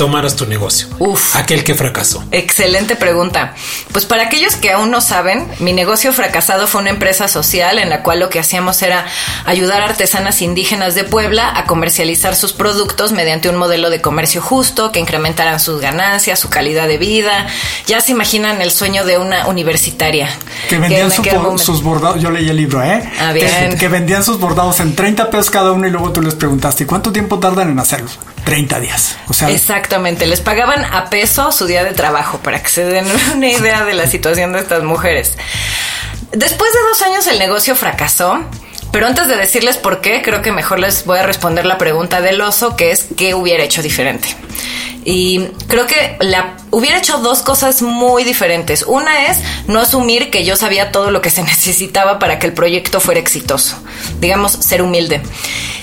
tomaras 0.00 0.34
tu 0.34 0.46
negocio? 0.46 0.88
Uf. 0.98 1.36
Aquel 1.36 1.62
que 1.62 1.74
fracasó. 1.74 2.24
Excelente 2.30 2.96
pregunta. 2.96 3.52
Pues 3.92 4.06
para 4.06 4.22
aquellos 4.22 4.56
que 4.56 4.72
aún 4.72 4.90
no 4.90 5.02
saben, 5.02 5.46
mi 5.58 5.74
negocio 5.74 6.14
fracasado 6.14 6.66
fue 6.66 6.80
una 6.80 6.88
empresa 6.88 7.28
social 7.28 7.78
en 7.78 7.90
la 7.90 8.02
cual 8.02 8.18
lo 8.18 8.30
que 8.30 8.38
hacíamos 8.38 8.80
era 8.80 9.04
ayudar 9.44 9.82
a 9.82 9.84
artesanas 9.84 10.40
indígenas 10.40 10.94
de 10.94 11.04
Puebla 11.04 11.52
a 11.54 11.66
comercializar 11.66 12.34
sus 12.34 12.54
productos 12.54 13.12
mediante 13.12 13.50
un 13.50 13.56
modelo 13.56 13.90
de 13.90 14.00
comercio 14.00 14.40
justo 14.40 14.90
que 14.90 15.00
incrementaran 15.00 15.60
sus 15.60 15.82
ganancias, 15.82 16.40
su 16.40 16.48
calidad 16.48 16.88
de 16.88 16.96
vida. 16.96 17.46
Ya 17.86 18.00
se 18.00 18.12
imaginan 18.12 18.62
el 18.62 18.70
sueño 18.70 19.04
de 19.04 19.18
una 19.18 19.48
universitaria. 19.48 20.30
Que 20.70 20.78
vendían 20.78 21.10
sus 21.10 21.82
bordados, 21.82 22.22
yo 22.22 22.30
leí 22.30 22.48
el 22.48 22.56
libro, 22.56 22.82
¿eh? 22.82 23.02
Ah, 23.20 23.34
bien. 23.34 23.76
Que, 23.76 23.88
vendían 23.88 24.24
sus 24.24 24.40
bordados 24.40 24.80
en 24.80 24.96
30 24.96 25.28
pesos 25.28 25.50
cada 25.50 25.72
uno 25.72 25.86
y 25.86 25.90
luego 25.90 26.10
tú 26.10 26.22
les 26.22 26.34
preguntaste, 26.36 26.86
¿cuánto 26.86 27.12
tiempo 27.12 27.38
tardan 27.38 27.68
en 27.68 27.78
hacerlo? 27.78 28.08
30 28.44 28.80
días. 28.80 29.16
Exactamente, 29.48 30.26
les 30.26 30.40
pagaban 30.40 30.84
a 30.84 31.10
peso 31.10 31.52
su 31.52 31.66
día 31.66 31.84
de 31.84 31.92
trabajo 31.92 32.38
para 32.38 32.62
que 32.62 32.68
se 32.68 32.84
den 32.84 33.06
una 33.34 33.48
idea 33.48 33.84
de 33.84 33.94
la 33.94 34.06
situación 34.06 34.52
de 34.52 34.60
estas 34.60 34.82
mujeres. 34.82 35.36
Después 36.32 36.72
de 36.72 36.78
dos 36.88 37.02
años 37.02 37.26
el 37.26 37.38
negocio 37.38 37.74
fracasó. 37.74 38.40
Pero 38.92 39.06
antes 39.06 39.28
de 39.28 39.36
decirles 39.36 39.76
por 39.76 40.00
qué, 40.00 40.20
creo 40.20 40.42
que 40.42 40.50
mejor 40.50 40.80
les 40.80 41.04
voy 41.04 41.18
a 41.18 41.22
responder 41.22 41.64
la 41.64 41.78
pregunta 41.78 42.20
del 42.20 42.40
oso, 42.40 42.74
que 42.74 42.90
es 42.90 43.06
qué 43.16 43.34
hubiera 43.34 43.62
hecho 43.62 43.82
diferente. 43.82 44.36
Y 45.04 45.46
creo 45.68 45.86
que 45.86 46.16
la, 46.20 46.56
hubiera 46.70 46.98
hecho 46.98 47.18
dos 47.18 47.40
cosas 47.40 47.82
muy 47.82 48.24
diferentes. 48.24 48.84
Una 48.86 49.28
es 49.28 49.38
no 49.66 49.80
asumir 49.80 50.30
que 50.30 50.44
yo 50.44 50.56
sabía 50.56 50.92
todo 50.92 51.10
lo 51.10 51.22
que 51.22 51.30
se 51.30 51.42
necesitaba 51.44 52.18
para 52.18 52.38
que 52.38 52.46
el 52.46 52.52
proyecto 52.52 53.00
fuera 53.00 53.20
exitoso. 53.20 53.76
Digamos, 54.20 54.52
ser 54.52 54.82
humilde. 54.82 55.22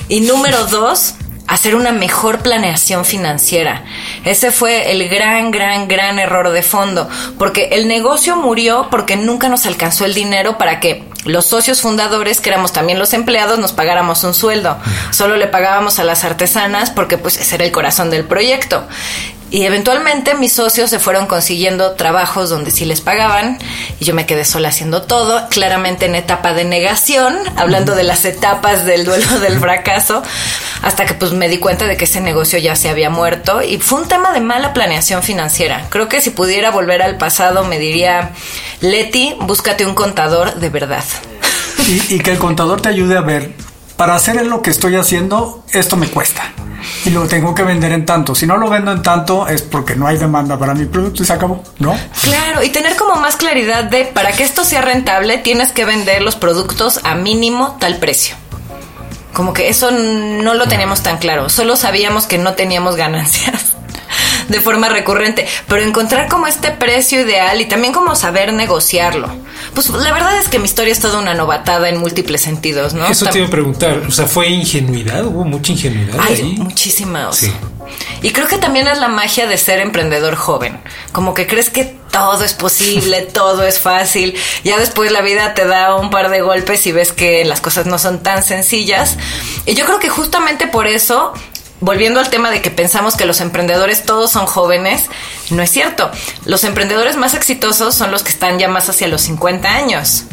Y 0.09 0.21
número 0.21 0.65
dos, 0.67 1.15
hacer 1.47 1.75
una 1.75 1.91
mejor 1.91 2.39
planeación 2.39 3.05
financiera. 3.05 3.83
Ese 4.25 4.51
fue 4.51 4.91
el 4.91 5.07
gran, 5.09 5.51
gran, 5.51 5.87
gran 5.87 6.19
error 6.19 6.49
de 6.49 6.61
fondo, 6.61 7.09
porque 7.39 7.69
el 7.71 7.87
negocio 7.87 8.35
murió 8.35 8.87
porque 8.91 9.15
nunca 9.15 9.49
nos 9.49 9.65
alcanzó 9.65 10.05
el 10.05 10.13
dinero 10.13 10.57
para 10.57 10.79
que 10.79 11.05
los 11.23 11.45
socios 11.45 11.81
fundadores, 11.81 12.39
que 12.39 12.49
éramos 12.49 12.73
también 12.73 12.99
los 12.99 13.13
empleados, 13.13 13.59
nos 13.59 13.73
pagáramos 13.73 14.23
un 14.23 14.33
sueldo. 14.33 14.77
Solo 15.11 15.35
le 15.37 15.47
pagábamos 15.47 15.99
a 15.99 16.03
las 16.03 16.23
artesanas 16.23 16.89
porque 16.89 17.17
pues 17.17 17.37
ese 17.37 17.55
era 17.55 17.65
el 17.65 17.71
corazón 17.71 18.09
del 18.09 18.23
proyecto. 18.25 18.85
Y 19.49 19.63
eventualmente 19.63 20.35
mis 20.35 20.51
socios 20.51 20.89
se 20.89 20.99
fueron 20.99 21.25
consiguiendo 21.25 21.91
trabajos 21.91 22.49
donde 22.49 22.69
sí 22.69 22.83
les 22.83 22.99
pagaban 22.99 23.57
y 23.99 24.03
yo 24.03 24.13
me 24.13 24.25
quedé 24.25 24.43
sola 24.43 24.69
haciendo 24.69 25.03
todo, 25.03 25.47
claramente 25.49 26.05
en 26.05 26.15
etapa 26.15 26.53
de 26.53 26.65
negación, 26.65 27.37
hablando 27.55 27.95
de 27.95 28.03
las 28.03 28.25
etapas 28.25 28.85
del 28.85 29.05
duelo 29.05 29.39
del 29.39 29.59
fracaso, 29.59 30.21
hasta 30.81 31.05
que 31.05 31.13
pues 31.13 31.31
me 31.31 31.47
di 31.47 31.59
cuenta 31.59 31.85
de 31.85 31.95
que 31.95 32.03
ese 32.03 32.19
negocio 32.19 32.59
ya 32.59 32.75
se 32.75 32.89
había 32.89 33.09
muerto 33.09 33.61
y 33.61 33.77
fue 33.77 34.01
un 34.01 34.09
tema 34.09 34.33
de 34.33 34.41
mala 34.41 34.73
planeación 34.73 35.23
financiera. 35.23 35.87
Creo 35.89 36.09
que 36.09 36.19
si 36.19 36.29
pudiera 36.29 36.69
volver 36.69 37.01
al 37.01 37.17
pasado 37.17 37.63
me 37.63 37.79
diría, 37.79 38.31
Leti, 38.81 39.35
búscate 39.39 39.85
un 39.85 39.95
contador 39.95 40.55
de 40.55 40.69
verdad. 40.69 41.05
Y, 41.87 42.15
y 42.15 42.19
que 42.19 42.31
el 42.31 42.37
contador 42.37 42.81
te 42.81 42.89
ayude 42.89 43.17
a 43.17 43.21
ver, 43.21 43.53
para 43.95 44.15
hacer 44.15 44.45
lo 44.45 44.61
que 44.61 44.71
estoy 44.71 44.97
haciendo, 44.97 45.63
esto 45.71 45.95
me 45.95 46.09
cuesta 46.09 46.51
y 47.05 47.09
lo 47.09 47.27
tengo 47.27 47.53
que 47.53 47.63
vender 47.63 47.91
en 47.91 48.05
tanto. 48.05 48.35
Si 48.35 48.45
no 48.45 48.57
lo 48.57 48.69
vendo 48.69 48.91
en 48.91 49.01
tanto 49.01 49.47
es 49.47 49.61
porque 49.61 49.95
no 49.95 50.07
hay 50.07 50.17
demanda 50.17 50.57
para 50.57 50.73
mi 50.73 50.85
producto 50.85 51.23
y 51.23 51.25
se 51.25 51.33
acabó, 51.33 51.63
¿no? 51.79 51.97
Claro, 52.21 52.63
y 52.63 52.69
tener 52.69 52.95
como 52.95 53.15
más 53.15 53.35
claridad 53.35 53.85
de 53.85 54.05
para 54.05 54.31
que 54.31 54.43
esto 54.43 54.63
sea 54.63 54.81
rentable 54.81 55.37
tienes 55.37 55.71
que 55.71 55.85
vender 55.85 56.21
los 56.21 56.35
productos 56.35 56.99
a 57.03 57.15
mínimo 57.15 57.77
tal 57.79 57.97
precio. 57.97 58.35
Como 59.33 59.53
que 59.53 59.69
eso 59.69 59.91
no 59.91 60.55
lo 60.55 60.67
teníamos 60.67 61.03
tan 61.03 61.17
claro, 61.17 61.49
solo 61.49 61.75
sabíamos 61.75 62.25
que 62.25 62.37
no 62.39 62.53
teníamos 62.55 62.95
ganancias 62.95 63.76
de 64.47 64.61
forma 64.61 64.89
recurrente, 64.89 65.47
pero 65.67 65.81
encontrar 65.81 66.29
como 66.29 66.47
este 66.47 66.71
precio 66.71 67.21
ideal 67.21 67.59
y 67.61 67.65
también 67.65 67.93
como 67.93 68.15
saber 68.15 68.53
negociarlo. 68.53 69.29
Pues 69.73 69.89
la 69.89 70.11
verdad 70.11 70.37
es 70.37 70.49
que 70.49 70.59
mi 70.59 70.65
historia 70.65 70.91
es 70.91 70.99
toda 70.99 71.19
una 71.19 71.33
novatada 71.33 71.89
en 71.89 71.97
múltiples 71.97 72.41
sentidos, 72.41 72.93
¿no? 72.93 73.07
Eso 73.07 73.25
te 73.27 73.39
iba 73.39 73.47
a 73.47 73.51
preguntar, 73.51 74.03
o 74.07 74.11
sea, 74.11 74.27
¿fue 74.27 74.47
ingenuidad? 74.49 75.25
¿Hubo 75.25 75.43
mucha 75.43 75.71
ingenuidad 75.71 76.19
ahí? 76.19 76.55
Muchísima. 76.57 77.31
Sí. 77.31 77.51
Y 78.21 78.31
creo 78.31 78.47
que 78.47 78.57
también 78.57 78.87
es 78.87 78.97
la 78.97 79.07
magia 79.07 79.47
de 79.47 79.57
ser 79.57 79.79
emprendedor 79.79 80.35
joven. 80.35 80.79
Como 81.11 81.33
que 81.33 81.47
crees 81.47 81.69
que 81.69 81.97
todo 82.11 82.43
es 82.43 82.53
posible, 82.53 83.21
todo 83.33 83.63
es 83.63 83.79
fácil. 83.79 84.35
Ya 84.63 84.77
después 84.77 85.11
la 85.11 85.21
vida 85.21 85.53
te 85.53 85.65
da 85.65 85.95
un 85.95 86.09
par 86.09 86.29
de 86.29 86.41
golpes 86.41 86.85
y 86.87 86.91
ves 86.91 87.11
que 87.11 87.45
las 87.45 87.61
cosas 87.61 87.85
no 87.85 87.99
son 87.99 88.23
tan 88.23 88.43
sencillas. 88.43 89.17
Y 89.65 89.75
yo 89.75 89.85
creo 89.85 89.99
que 89.99 90.09
justamente 90.09 90.67
por 90.67 90.87
eso 90.87 91.33
volviendo 91.81 92.19
al 92.19 92.29
tema 92.29 92.49
de 92.51 92.61
que 92.61 92.71
pensamos 92.71 93.15
que 93.15 93.25
los 93.25 93.41
emprendedores 93.41 94.03
todos 94.03 94.31
son 94.31 94.45
jóvenes, 94.45 95.05
no 95.51 95.61
es 95.61 95.69
cierto. 95.69 96.09
Los 96.45 96.63
emprendedores 96.63 97.17
más 97.17 97.33
exitosos 97.33 97.95
son 97.95 98.11
los 98.11 98.23
que 98.23 98.29
están 98.29 98.59
ya 98.59 98.67
más 98.67 98.89
hacia 98.89 99.07
los 99.07 99.21
50 99.21 99.69
años 99.69 100.25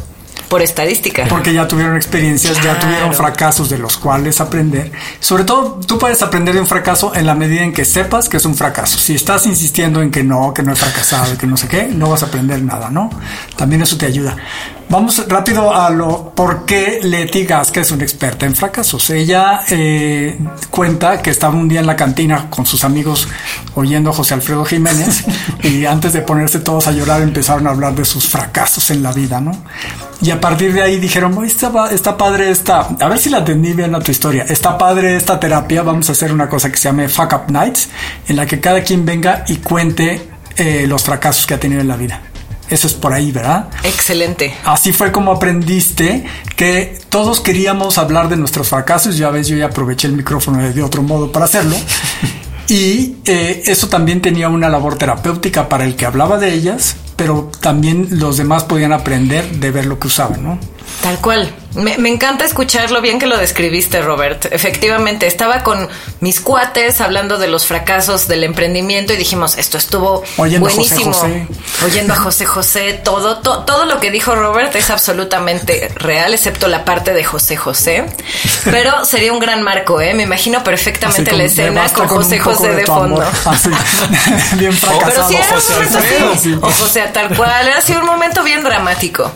por 0.49 0.63
estadística. 0.63 1.27
Porque 1.29 1.53
ya 1.53 1.67
tuvieron 1.67 1.97
experiencias, 1.97 2.63
ya 2.63 2.79
tuvieron 2.79 3.13
fracasos 3.15 3.69
de 3.69 3.79
los 3.79 3.97
cuales 3.97 4.41
aprender. 4.41 4.93
Sobre 5.21 5.45
todo, 5.45 5.81
tú 5.87 5.99
puedes 5.99 6.23
aprender 6.23 6.55
de 6.55 6.61
un 6.61 6.67
fracaso 6.67 7.13
en 7.15 7.27
la 7.27 7.35
medida 7.35 7.63
en 7.63 7.73
que 7.73 7.85
sepas 7.85 8.29
que 8.29 8.37
es 8.37 8.45
un 8.45 8.55
fracaso. 8.55 8.99
Si 8.99 9.15
estás 9.15 9.47
insistiendo 9.47 10.03
en 10.03 10.11
que 10.11 10.23
no, 10.23 10.55
que 10.55 10.63
no 10.63 10.73
he 10.73 10.77
fracasado, 10.77 11.37
que 11.39 11.47
no 11.47 11.57
sé 11.57 11.69
qué, 11.69 11.85
no 11.87 12.11
vas 12.11 12.23
a 12.23 12.27
aprender 12.27 12.63
nada, 12.63 12.91
¿no? 12.91 13.11
También 13.57 13.83
eso 13.83 13.97
te 13.97 14.07
ayuda. 14.07 14.37
Vamos 14.89 15.25
rápido 15.29 15.75
a 15.75 15.91
lo 15.91 16.31
por 16.35 16.65
qué 16.65 17.01
Leti 17.03 17.45
Gasca 17.45 17.81
es 17.81 17.91
una 17.91 18.05
experta 18.05 18.47
en 18.47 18.55
fracasos. 18.55 19.11
Ella 19.11 19.63
eh, 19.71 20.39
cuenta 20.71 21.21
que 21.21 21.31
estaba 21.31 21.55
un 21.55 21.69
día 21.69 21.81
en 21.81 21.87
la 21.87 21.97
cantina 21.97 22.49
con 22.51 22.65
sus 22.65 22.85
amigos 22.85 23.27
oyendo 23.75 24.11
a 24.11 24.13
José 24.13 24.35
Alfredo 24.35 24.65
Jiménez 24.65 25.25
y 25.63 25.87
antes 25.87 26.13
de 26.13 26.21
ponerse 26.21 26.61
todos 26.61 26.87
a 26.87 26.93
llorar 26.93 27.23
empezaron 27.23 27.67
a 27.67 27.71
hablar 27.71 27.95
de 27.95 28.05
sus 28.05 28.29
fracasos 28.29 28.91
en 28.91 29.03
la 29.03 29.13
vida, 29.13 29.41
¿no? 29.41 29.53
Y 30.21 30.31
a 30.31 30.41
partir 30.41 30.73
de 30.73 30.83
ahí 30.83 30.99
dijeron, 30.99 31.45
está, 31.45 31.91
está 31.91 32.17
padre 32.17 32.51
esta, 32.51 32.89
a 33.01 33.09
ver 33.09 33.19
si 33.19 33.31
la 33.31 33.39
entendí 33.39 33.73
bien 33.73 33.95
a 33.95 34.01
tu 34.01 34.11
historia, 34.11 34.45
está 34.49 34.79
padre 34.79 35.17
esta 35.17 35.41
terapia, 35.41 35.83
vamos 35.83 36.09
a 36.09 36.13
hacer 36.13 36.33
una 36.33 36.49
cosa 36.49 36.71
que 36.71 36.79
se 36.79 36.85
llame 36.85 37.09
Fuck 37.09 37.33
Up 37.33 37.53
Nights, 37.53 37.89
en 38.29 38.37
la 38.37 38.47
que 38.47 38.61
cada 38.61 38.83
quien 38.83 39.05
venga 39.05 39.45
y 39.49 39.57
cuente 39.57 40.29
eh, 40.57 40.87
los 40.87 41.03
fracasos 41.03 41.47
que 41.47 41.55
ha 41.55 41.61
tenido 41.61 41.81
en 41.81 41.89
la 41.89 41.97
vida. 41.97 42.23
Eso 42.71 42.87
es 42.87 42.95
por 42.95 43.13
ahí, 43.13 43.31
¿verdad? 43.31 43.69
Excelente. 43.83 44.55
Así 44.65 44.93
fue 44.93 45.13
como 45.13 45.33
aprendiste 45.33 46.25
que 46.57 46.99
todos 47.09 47.41
queríamos 47.41 47.99
hablar 47.99 48.29
de 48.29 48.37
nuestros 48.37 48.69
fracasos. 48.69 49.17
Ya 49.19 49.31
ves, 49.31 49.49
yo 49.49 49.57
ya 49.57 49.67
aproveché 49.67 50.09
el 50.09 50.15
micrófono 50.15 50.59
de 50.73 50.83
otro 50.83 51.03
modo 51.03 51.31
para 51.31 51.45
hacerlo. 51.45 51.77
Y 52.67 53.17
eh, 53.27 53.63
eso 53.67 53.89
también 53.89 54.23
tenía 54.23 54.49
una 54.49 54.69
labor 54.69 54.97
terapéutica 54.97 55.69
para 55.69 55.85
el 55.85 55.97
que 55.97 56.07
hablaba 56.07 56.39
de 56.39 56.55
ellas, 56.55 56.97
pero 57.17 57.51
también 57.61 58.09
los 58.13 58.39
demás 58.39 58.65
podían 58.65 58.93
aprender 58.93 59.59
de 59.59 59.71
ver 59.71 59.87
lo 59.87 59.99
que 59.99 60.07
usaban, 60.07 60.43
¿no? 60.43 60.59
Tal 61.03 61.19
cual. 61.21 61.55
Me, 61.75 62.09
encanta 62.09 62.45
escuchar 62.45 62.91
lo 62.91 63.01
bien 63.01 63.19
que 63.19 63.27
lo 63.27 63.37
describiste, 63.37 64.01
Robert. 64.01 64.47
Efectivamente, 64.51 65.27
estaba 65.27 65.63
con 65.63 65.89
mis 66.21 66.41
cuates 66.41 67.01
hablando 67.01 67.39
de 67.39 67.49
los 67.49 67.67
fracasos 67.67 68.29
del 68.29 68.45
emprendimiento 68.45 69.13
y 69.13 69.17
dijimos, 69.17 69.59
esto 69.59 69.77
estuvo 69.79 70.23
buenísimo. 70.37 71.17
Oyendo 71.85 72.13
a 72.13 72.17
José 72.17 72.47
José, 72.47 73.01
todo, 73.05 73.39
todo 73.39 73.87
lo 73.87 73.99
que 73.99 74.11
dijo 74.11 74.35
Robert 74.35 74.75
es 74.77 74.91
absolutamente 74.91 75.89
real, 75.97 76.33
excepto 76.33 76.69
la 76.69 76.85
parte 76.85 77.13
de 77.13 77.25
José 77.25 77.57
José. 77.57 78.05
Pero 78.65 79.05
sería 79.05 79.33
un 79.33 79.41
gran 79.41 79.63
marco, 79.63 80.01
¿eh? 80.01 80.15
Me 80.15 80.23
imagino 80.23 80.63
perfectamente 80.63 81.33
la 81.33 81.45
escena 81.45 81.89
con, 81.93 82.07
José 82.07 82.39
José 82.39 82.73
de, 82.73 82.87
fondo. 82.87 83.17
bien 84.57 84.73
fracasado. 84.73 85.29
Pero 85.29 85.29
sí 85.29 85.35
era 85.37 85.57
un 85.57 85.73
momento 85.73 86.31
así. 86.33 86.59
O 86.61 86.71
José, 86.71 87.03
tal 87.13 87.37
cual. 87.37 87.69
Ha 87.77 87.81
sido 87.81 88.01
un 88.01 88.07
momento 88.07 88.43
bien 88.45 88.63
dramático. 88.63 89.33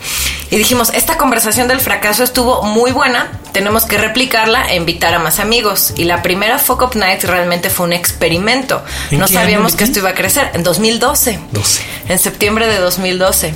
Y 0.50 0.56
dijimos, 0.56 0.90
esta 0.94 1.18
conversación 1.18 1.68
del 1.68 1.80
fracaso 1.80 2.24
estuvo 2.28 2.62
muy 2.62 2.92
buena, 2.92 3.30
tenemos 3.52 3.86
que 3.86 3.98
replicarla 3.98 4.70
e 4.70 4.76
invitar 4.76 5.14
a 5.14 5.18
más 5.18 5.40
amigos. 5.40 5.92
Y 5.96 6.04
la 6.04 6.22
primera 6.22 6.58
Fuck 6.58 6.82
Up 6.82 6.96
Night 6.96 7.24
realmente 7.24 7.70
fue 7.70 7.86
un 7.86 7.92
experimento. 7.92 8.82
No 9.10 9.26
sabíamos 9.26 9.74
que 9.74 9.84
esto 9.84 9.98
iba 9.98 10.10
a 10.10 10.14
crecer. 10.14 10.50
En 10.54 10.62
2012. 10.62 11.38
12. 11.52 11.82
En 12.08 12.18
septiembre 12.18 12.68
de 12.68 12.78
2012. 12.78 13.54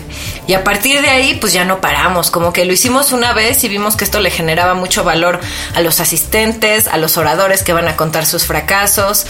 Y 0.48 0.54
a 0.54 0.64
partir 0.64 1.02
de 1.02 1.08
ahí, 1.08 1.34
pues 1.34 1.52
ya 1.52 1.64
no 1.64 1.80
paramos. 1.80 2.30
Como 2.30 2.52
que 2.52 2.64
lo 2.64 2.72
hicimos 2.72 3.12
una 3.12 3.32
vez 3.32 3.62
y 3.64 3.68
vimos 3.68 3.94
que 3.96 4.04
esto 4.04 4.20
le 4.20 4.30
generaba 4.30 4.74
mucho 4.74 5.04
valor 5.04 5.38
a 5.74 5.80
los 5.80 6.00
asistentes, 6.00 6.88
a 6.88 6.96
los 6.96 7.16
oradores 7.16 7.62
que 7.62 7.72
van 7.72 7.86
a 7.86 7.96
contar 7.96 8.26
sus 8.26 8.44
fracasos. 8.44 9.26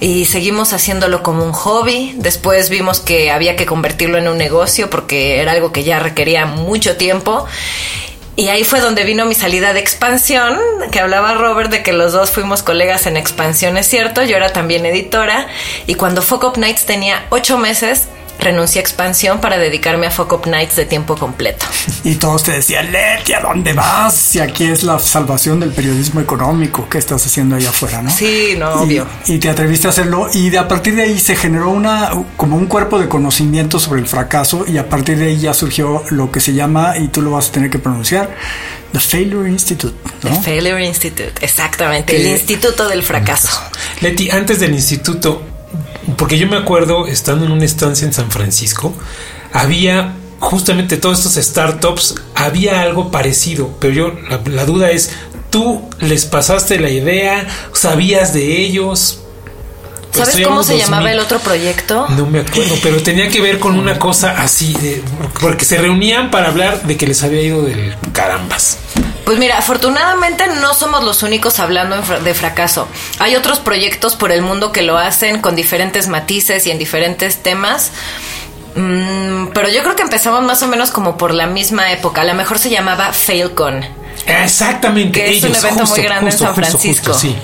Y 0.00 0.24
seguimos 0.24 0.72
haciéndolo 0.72 1.22
como 1.22 1.44
un 1.44 1.52
hobby. 1.52 2.14
Después 2.16 2.68
vimos 2.68 3.00
que 3.00 3.30
había 3.30 3.54
que 3.54 3.66
convertirlo 3.66 4.18
en 4.18 4.28
un 4.28 4.38
negocio 4.38 4.90
porque 4.90 5.40
era 5.40 5.52
algo 5.52 5.72
que 5.72 5.84
ya 5.84 6.00
requería 6.00 6.46
mucho 6.46 6.96
tiempo. 6.96 7.46
Y 8.36 8.48
ahí 8.48 8.64
fue 8.64 8.80
donde 8.80 9.04
vino 9.04 9.24
mi 9.24 9.34
salida 9.34 9.72
de 9.72 9.80
expansión, 9.80 10.60
que 10.92 11.00
hablaba 11.00 11.34
Robert 11.34 11.70
de 11.70 11.82
que 11.82 11.94
los 11.94 12.12
dos 12.12 12.30
fuimos 12.30 12.62
colegas 12.62 13.06
en 13.06 13.16
expansión, 13.16 13.78
es 13.78 13.88
cierto, 13.88 14.22
yo 14.22 14.36
era 14.36 14.50
también 14.50 14.84
editora, 14.84 15.48
y 15.86 15.94
cuando 15.94 16.20
Fuck 16.20 16.44
Up 16.44 16.58
Nights 16.58 16.84
tenía 16.84 17.24
ocho 17.30 17.56
meses, 17.56 18.08
renuncié 18.38 18.80
a 18.80 18.82
expansión 18.82 19.40
para 19.40 19.58
dedicarme 19.58 20.06
a 20.06 20.10
Fuck 20.10 20.32
Up 20.32 20.46
Nights 20.46 20.76
de 20.76 20.84
tiempo 20.84 21.16
completo. 21.16 21.66
Y 22.04 22.16
todos 22.16 22.44
te 22.44 22.52
decían, 22.52 22.90
Leti, 22.92 23.32
¿a 23.32 23.40
dónde 23.40 23.72
vas? 23.72 24.14
Si 24.14 24.38
aquí 24.38 24.64
es 24.64 24.82
la 24.82 24.98
salvación 24.98 25.60
del 25.60 25.72
periodismo 25.72 26.20
económico, 26.20 26.88
¿qué 26.88 26.98
estás 26.98 27.24
haciendo 27.26 27.56
allá 27.56 27.70
afuera, 27.70 28.02
no? 28.02 28.10
Sí, 28.10 28.54
no, 28.58 28.82
obvio. 28.82 29.06
Y 29.26 29.38
te 29.38 29.48
atreviste 29.48 29.86
a 29.86 29.90
hacerlo 29.90 30.28
y 30.32 30.50
de 30.50 30.58
a 30.58 30.68
partir 30.68 30.94
de 30.94 31.02
ahí 31.02 31.18
se 31.18 31.36
generó 31.36 31.70
una, 31.70 32.10
como 32.36 32.56
un 32.56 32.66
cuerpo 32.66 32.98
de 32.98 33.08
conocimiento 33.08 33.78
sobre 33.78 34.00
el 34.00 34.06
fracaso 34.06 34.64
y 34.66 34.78
a 34.78 34.88
partir 34.88 35.18
de 35.18 35.26
ahí 35.26 35.38
ya 35.38 35.54
surgió 35.54 36.02
lo 36.10 36.30
que 36.30 36.40
se 36.40 36.52
llama, 36.54 36.96
y 36.98 37.08
tú 37.08 37.22
lo 37.22 37.32
vas 37.32 37.48
a 37.48 37.52
tener 37.52 37.70
que 37.70 37.78
pronunciar, 37.78 38.34
The 38.92 39.00
Failure 39.00 39.48
Institute. 39.48 39.96
¿no? 40.22 40.30
The 40.30 40.42
Failure 40.42 40.84
Institute, 40.84 41.32
exactamente, 41.40 42.16
el 42.16 42.26
Instituto 42.26 42.88
del 42.88 43.02
Fracaso. 43.02 43.48
Leti, 44.00 44.30
antes 44.30 44.60
del 44.60 44.74
instituto, 44.74 45.42
porque 46.16 46.38
yo 46.38 46.46
me 46.46 46.56
acuerdo, 46.56 47.06
estando 47.06 47.44
en 47.46 47.52
una 47.52 47.64
estancia 47.64 48.06
en 48.06 48.12
San 48.12 48.30
Francisco, 48.30 48.94
había 49.52 50.14
justamente 50.38 50.96
todos 50.96 51.18
estos 51.18 51.44
startups, 51.44 52.14
había 52.34 52.82
algo 52.82 53.10
parecido, 53.10 53.76
pero 53.80 53.92
yo, 53.92 54.12
la, 54.46 54.64
duda 54.64 54.90
es, 54.90 55.10
¿tú 55.50 55.82
les 55.98 56.24
pasaste 56.26 56.78
la 56.78 56.90
idea? 56.90 57.46
¿Sabías 57.72 58.32
de 58.32 58.60
ellos? 58.60 59.22
¿Sabes 60.16 60.46
cómo 60.46 60.62
se 60.62 60.78
llamaba 60.78 61.10
el 61.10 61.18
otro 61.18 61.38
proyecto? 61.38 62.06
No 62.10 62.26
me 62.26 62.40
acuerdo, 62.40 62.74
pero 62.82 63.02
tenía 63.02 63.28
que 63.28 63.40
ver 63.40 63.58
con 63.58 63.78
una 63.78 63.98
cosa 63.98 64.30
así, 64.38 64.74
de, 64.74 65.02
porque 65.40 65.64
se 65.64 65.78
reunían 65.78 66.30
para 66.30 66.48
hablar 66.48 66.82
de 66.82 66.96
que 66.96 67.06
les 67.06 67.22
había 67.22 67.42
ido 67.42 67.62
del 67.62 67.94
carambas. 68.12 68.78
Pues 69.24 69.38
mira, 69.38 69.58
afortunadamente 69.58 70.44
no 70.60 70.72
somos 70.72 71.02
los 71.02 71.24
únicos 71.24 71.58
hablando 71.58 72.00
de 72.00 72.34
fracaso. 72.34 72.86
Hay 73.18 73.34
otros 73.34 73.58
proyectos 73.58 74.14
por 74.14 74.30
el 74.30 74.40
mundo 74.40 74.70
que 74.70 74.82
lo 74.82 74.98
hacen 74.98 75.40
con 75.40 75.56
diferentes 75.56 76.06
matices 76.06 76.64
y 76.66 76.70
en 76.70 76.78
diferentes 76.78 77.42
temas. 77.42 77.90
Mm, 78.76 79.48
pero 79.52 79.68
yo 79.68 79.82
creo 79.82 79.96
que 79.96 80.02
empezamos 80.02 80.42
más 80.42 80.62
o 80.62 80.68
menos 80.68 80.92
como 80.92 81.18
por 81.18 81.34
la 81.34 81.48
misma 81.48 81.90
época. 81.90 82.20
A 82.20 82.24
lo 82.24 82.34
mejor 82.34 82.60
se 82.60 82.70
llamaba 82.70 83.12
Failcon. 83.12 83.84
Exactamente. 84.26 85.24
Que 85.24 85.38
es 85.38 85.42
un 85.42 85.56
evento 85.56 85.86
muy 85.86 86.02
grande 86.02 86.30
en 86.30 86.38
San 86.38 86.54
Francisco. 86.54 87.12
sí. 87.12 87.36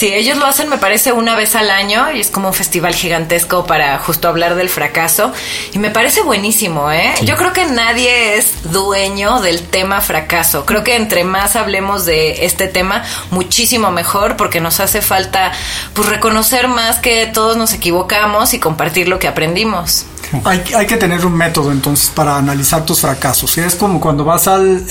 Sí, 0.00 0.14
ellos 0.14 0.38
lo 0.38 0.46
hacen, 0.46 0.70
me 0.70 0.78
parece, 0.78 1.12
una 1.12 1.36
vez 1.36 1.54
al 1.54 1.70
año 1.70 2.10
y 2.10 2.20
es 2.20 2.30
como 2.30 2.48
un 2.48 2.54
festival 2.54 2.94
gigantesco 2.94 3.66
para 3.66 3.98
justo 3.98 4.28
hablar 4.28 4.54
del 4.54 4.70
fracaso. 4.70 5.30
Y 5.74 5.78
me 5.78 5.90
parece 5.90 6.22
buenísimo, 6.22 6.90
¿eh? 6.90 7.12
Yo 7.22 7.36
creo 7.36 7.52
que 7.52 7.66
nadie 7.66 8.38
es 8.38 8.72
dueño 8.72 9.42
del 9.42 9.60
tema 9.60 10.00
fracaso. 10.00 10.64
Creo 10.64 10.84
que 10.84 10.96
entre 10.96 11.22
más 11.24 11.54
hablemos 11.54 12.06
de 12.06 12.46
este 12.46 12.66
tema, 12.66 13.04
muchísimo 13.30 13.90
mejor 13.90 14.38
porque 14.38 14.58
nos 14.58 14.80
hace 14.80 15.02
falta 15.02 15.52
pues 15.92 16.08
reconocer 16.08 16.66
más 16.66 16.96
que 17.00 17.26
todos 17.26 17.58
nos 17.58 17.74
equivocamos 17.74 18.54
y 18.54 18.58
compartir 18.58 19.06
lo 19.06 19.18
que 19.18 19.28
aprendimos. 19.28 20.06
Hay, 20.44 20.86
que 20.86 20.96
tener 20.96 21.26
un 21.26 21.34
método 21.34 21.72
entonces 21.72 22.10
para 22.10 22.36
analizar 22.36 22.84
tus 22.84 23.00
fracasos. 23.00 23.58
Es 23.58 23.74
como 23.74 24.00
cuando 24.00 24.24
vas 24.24 24.46
al, 24.46 24.84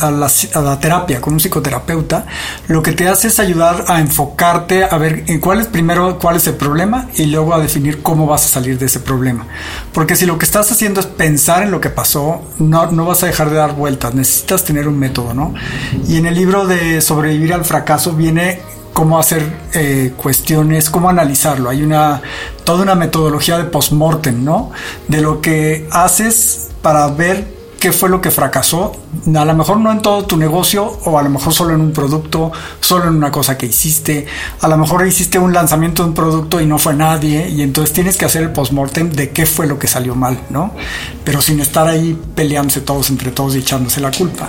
a, 0.00 0.10
la, 0.10 0.80
terapia 0.80 1.20
con 1.20 1.32
un 1.32 1.40
psicoterapeuta, 1.40 2.26
lo 2.68 2.82
que 2.82 2.92
te 2.92 3.08
hace 3.08 3.28
es 3.28 3.40
ayudar 3.40 3.84
a 3.88 4.00
enfocarte 4.00 4.84
a 4.84 4.98
ver 4.98 5.24
cuál 5.40 5.60
es 5.60 5.66
primero 5.66 6.18
cuál 6.18 6.36
es 6.36 6.46
el 6.46 6.54
problema 6.54 7.08
y 7.16 7.26
luego 7.26 7.54
a 7.54 7.60
definir 7.60 8.02
cómo 8.02 8.26
vas 8.26 8.44
a 8.44 8.48
salir 8.48 8.78
de 8.78 8.86
ese 8.86 9.00
problema. 9.00 9.46
Porque 9.92 10.16
si 10.16 10.26
lo 10.26 10.38
que 10.38 10.44
estás 10.44 10.70
haciendo 10.70 11.00
es 11.00 11.06
pensar 11.06 11.62
en 11.62 11.70
lo 11.70 11.80
que 11.80 11.90
pasó, 11.90 12.42
no, 12.58 12.90
no 12.90 13.06
vas 13.06 13.22
a 13.22 13.26
dejar 13.26 13.50
de 13.50 13.56
dar 13.56 13.74
vueltas, 13.74 14.14
necesitas 14.14 14.64
tener 14.64 14.86
un 14.86 14.98
método, 14.98 15.32
¿no? 15.34 15.54
Y 16.06 16.16
en 16.16 16.26
el 16.26 16.34
libro 16.34 16.66
de 16.66 17.00
sobrevivir 17.00 17.54
al 17.54 17.64
fracaso 17.64 18.12
viene 18.12 18.60
cómo 18.92 19.18
hacer 19.18 19.42
eh, 19.74 20.12
cuestiones, 20.16 20.90
cómo 20.90 21.08
analizarlo. 21.08 21.70
Hay 21.70 21.82
una 21.82 22.22
toda 22.64 22.82
una 22.82 22.94
metodología 22.94 23.58
de 23.58 23.64
postmortem, 23.64 24.44
¿no? 24.44 24.70
De 25.08 25.20
lo 25.20 25.40
que 25.40 25.88
haces 25.90 26.68
para 26.82 27.06
ver 27.08 27.58
qué 27.78 27.92
fue 27.92 28.08
lo 28.08 28.20
que 28.20 28.30
fracasó. 28.30 28.92
A 29.34 29.44
lo 29.44 29.54
mejor 29.54 29.78
no 29.78 29.92
en 29.92 30.02
todo 30.02 30.24
tu 30.24 30.36
negocio 30.36 30.84
o 31.04 31.18
a 31.18 31.22
lo 31.22 31.30
mejor 31.30 31.52
solo 31.52 31.74
en 31.74 31.80
un 31.80 31.92
producto, 31.92 32.52
solo 32.80 33.08
en 33.08 33.14
una 33.14 33.30
cosa 33.30 33.56
que 33.56 33.66
hiciste. 33.66 34.26
A 34.60 34.68
lo 34.68 34.76
mejor 34.76 35.06
hiciste 35.06 35.38
un 35.38 35.52
lanzamiento 35.52 36.02
de 36.02 36.10
un 36.10 36.14
producto 36.14 36.60
y 36.60 36.66
no 36.66 36.78
fue 36.78 36.94
nadie 36.94 37.48
y 37.48 37.62
entonces 37.62 37.94
tienes 37.94 38.16
que 38.16 38.24
hacer 38.24 38.42
el 38.42 38.52
postmortem 38.52 39.10
de 39.10 39.30
qué 39.30 39.46
fue 39.46 39.66
lo 39.66 39.78
que 39.78 39.86
salió 39.86 40.14
mal, 40.14 40.40
¿no? 40.50 40.72
Pero 41.24 41.40
sin 41.40 41.60
estar 41.60 41.86
ahí 41.86 42.20
peleándose 42.34 42.80
todos 42.80 43.10
entre 43.10 43.30
todos 43.30 43.54
y 43.54 43.58
echándose 43.58 44.00
la 44.00 44.10
culpa. 44.10 44.48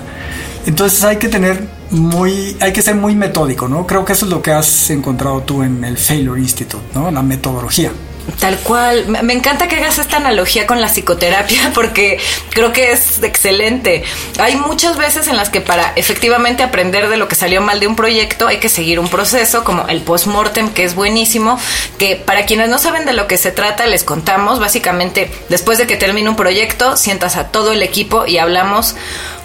Entonces 0.66 1.04
hay 1.04 1.18
que 1.18 1.30
tener 1.30 1.79
muy, 1.92 2.58
hay 2.60 2.74
que 2.74 2.82
ser 2.82 2.96
muy 2.96 3.16
metódico, 3.16 3.68
¿no? 3.68 3.86
Creo 3.88 4.06
que 4.06 4.14
eso 4.14 4.26
es 4.26 4.32
lo 4.32 4.42
que 4.42 4.52
has 4.52 4.90
encontrado 4.90 5.42
tú 5.42 5.64
en 5.64 5.84
el 5.84 5.98
Failure 5.98 6.40
Institute, 6.40 6.84
¿no? 6.94 7.10
La 7.12 7.22
metodología. 7.22 7.92
Tal 8.40 8.58
cual. 8.60 9.08
Me 9.24 9.34
encanta 9.34 9.68
que 9.68 9.78
hagas 9.78 9.98
esta 9.98 10.18
analogía 10.18 10.68
con 10.68 10.82
la 10.82 10.88
psicoterapia 10.88 11.72
porque 11.74 12.20
creo 12.52 12.72
que 12.72 12.92
es 12.92 13.24
excelente. 13.24 14.04
Hay 14.40 14.56
muchas 14.56 14.98
veces 14.98 15.28
en 15.28 15.36
las 15.36 15.50
que 15.50 15.62
para 15.62 15.94
efectivamente 15.96 16.64
aprender 16.64 17.10
de 17.10 17.18
lo 17.18 17.28
que 17.28 17.36
salió 17.36 17.62
mal 17.62 17.80
de 17.80 17.88
un 17.88 17.96
proyecto 17.96 18.48
hay 18.48 18.58
que 18.58 18.70
seguir 18.70 19.00
un 19.00 19.10
proceso 19.10 19.64
como 19.64 19.88
el 19.88 20.02
post-mortem 20.02 20.70
que 20.70 20.84
es 20.84 20.96
buenísimo, 20.96 21.60
que 21.98 22.16
para 22.18 22.46
quienes 22.46 22.70
no 22.70 22.78
saben 22.78 23.06
de 23.06 23.14
lo 23.14 23.28
que 23.28 23.38
se 23.38 23.52
trata 23.52 23.88
les 23.88 24.04
contamos. 24.04 24.60
Básicamente, 24.60 25.32
después 25.50 25.78
de 25.78 25.88
que 25.88 25.96
termine 25.96 26.30
un 26.30 26.36
proyecto, 26.36 26.98
sientas 26.98 27.36
a 27.36 27.48
todo 27.48 27.72
el 27.72 27.82
equipo 27.82 28.26
y 28.26 28.38
hablamos 28.38 28.96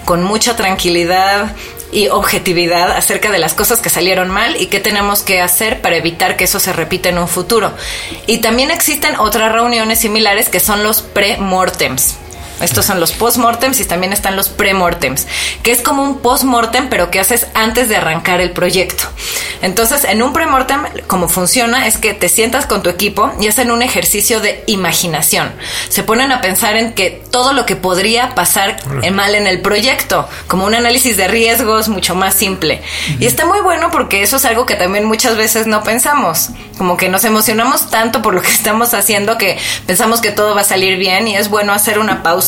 con 0.04 0.22
mucha 0.22 0.54
tranquilidad 0.54 1.54
y 1.94 2.08
objetividad 2.08 2.90
acerca 2.90 3.30
de 3.30 3.38
las 3.38 3.54
cosas 3.54 3.80
que 3.80 3.88
salieron 3.88 4.28
mal 4.28 4.60
y 4.60 4.66
qué 4.66 4.80
tenemos 4.80 5.22
que 5.22 5.40
hacer 5.40 5.80
para 5.80 5.96
evitar 5.96 6.36
que 6.36 6.44
eso 6.44 6.58
se 6.58 6.72
repita 6.72 7.08
en 7.08 7.18
un 7.18 7.28
futuro. 7.28 7.72
Y 8.26 8.38
también 8.38 8.72
existen 8.72 9.16
otras 9.16 9.52
reuniones 9.52 10.00
similares 10.00 10.48
que 10.48 10.58
son 10.58 10.82
los 10.82 11.02
pre-mortems. 11.02 12.16
Estos 12.60 12.84
son 12.84 13.00
los 13.00 13.12
post-mortems 13.12 13.80
y 13.80 13.84
también 13.84 14.12
están 14.12 14.36
los 14.36 14.48
pre-mortems, 14.48 15.26
que 15.62 15.72
es 15.72 15.82
como 15.82 16.02
un 16.02 16.18
post-mortem, 16.20 16.88
pero 16.88 17.10
que 17.10 17.18
haces 17.18 17.46
antes 17.54 17.88
de 17.88 17.96
arrancar 17.96 18.40
el 18.40 18.52
proyecto. 18.52 19.04
Entonces, 19.60 20.04
en 20.04 20.22
un 20.22 20.32
pre-mortem, 20.32 20.84
como 21.06 21.28
funciona 21.28 21.86
es 21.86 21.96
que 21.98 22.14
te 22.14 22.28
sientas 22.28 22.66
con 22.66 22.82
tu 22.82 22.90
equipo 22.90 23.32
y 23.40 23.48
hacen 23.48 23.70
un 23.70 23.82
ejercicio 23.82 24.40
de 24.40 24.62
imaginación. 24.66 25.52
Se 25.88 26.02
ponen 26.02 26.32
a 26.32 26.40
pensar 26.40 26.76
en 26.76 26.92
que 26.92 27.22
todo 27.30 27.52
lo 27.52 27.66
que 27.66 27.74
podría 27.74 28.34
pasar 28.34 28.76
mal 29.12 29.34
en 29.34 29.46
el 29.46 29.60
proyecto, 29.60 30.28
como 30.46 30.66
un 30.66 30.74
análisis 30.74 31.16
de 31.16 31.28
riesgos 31.28 31.88
mucho 31.88 32.14
más 32.14 32.34
simple. 32.34 32.82
Y 33.18 33.26
está 33.26 33.46
muy 33.46 33.60
bueno 33.60 33.90
porque 33.90 34.22
eso 34.22 34.36
es 34.36 34.44
algo 34.44 34.66
que 34.66 34.76
también 34.76 35.04
muchas 35.04 35.36
veces 35.36 35.66
no 35.66 35.82
pensamos. 35.82 36.50
Como 36.78 36.96
que 36.96 37.08
nos 37.08 37.24
emocionamos 37.24 37.90
tanto 37.90 38.22
por 38.22 38.34
lo 38.34 38.42
que 38.42 38.50
estamos 38.52 38.94
haciendo 38.94 39.38
que 39.38 39.58
pensamos 39.86 40.20
que 40.20 40.30
todo 40.30 40.54
va 40.54 40.60
a 40.60 40.64
salir 40.64 40.98
bien 40.98 41.26
y 41.26 41.36
es 41.36 41.48
bueno 41.48 41.72
hacer 41.72 41.98
una 41.98 42.22
pausa 42.22 42.43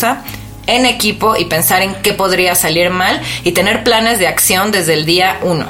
en 0.67 0.87
equipo 0.87 1.37
y 1.37 1.45
pensar 1.45 1.83
en 1.83 1.95
qué 2.03 2.13
podría 2.13 2.55
salir 2.55 2.91
mal 2.91 3.21
y 3.45 3.53
tener 3.53 3.85
planes 3.85 4.19
de 4.19 4.27
acción 4.27 4.73
desde 4.73 4.95
el 4.95 5.07
día 5.07 5.39
uno. 5.43 5.67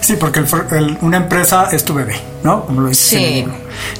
Sí, 0.00 0.16
porque 0.18 0.44
una 1.00 1.16
empresa 1.16 1.68
es 1.72 1.84
tu 1.84 1.94
bebé, 1.94 2.16
¿no? 2.42 2.66
Como 2.66 2.82
lo 2.82 2.94
sí. 2.94 3.46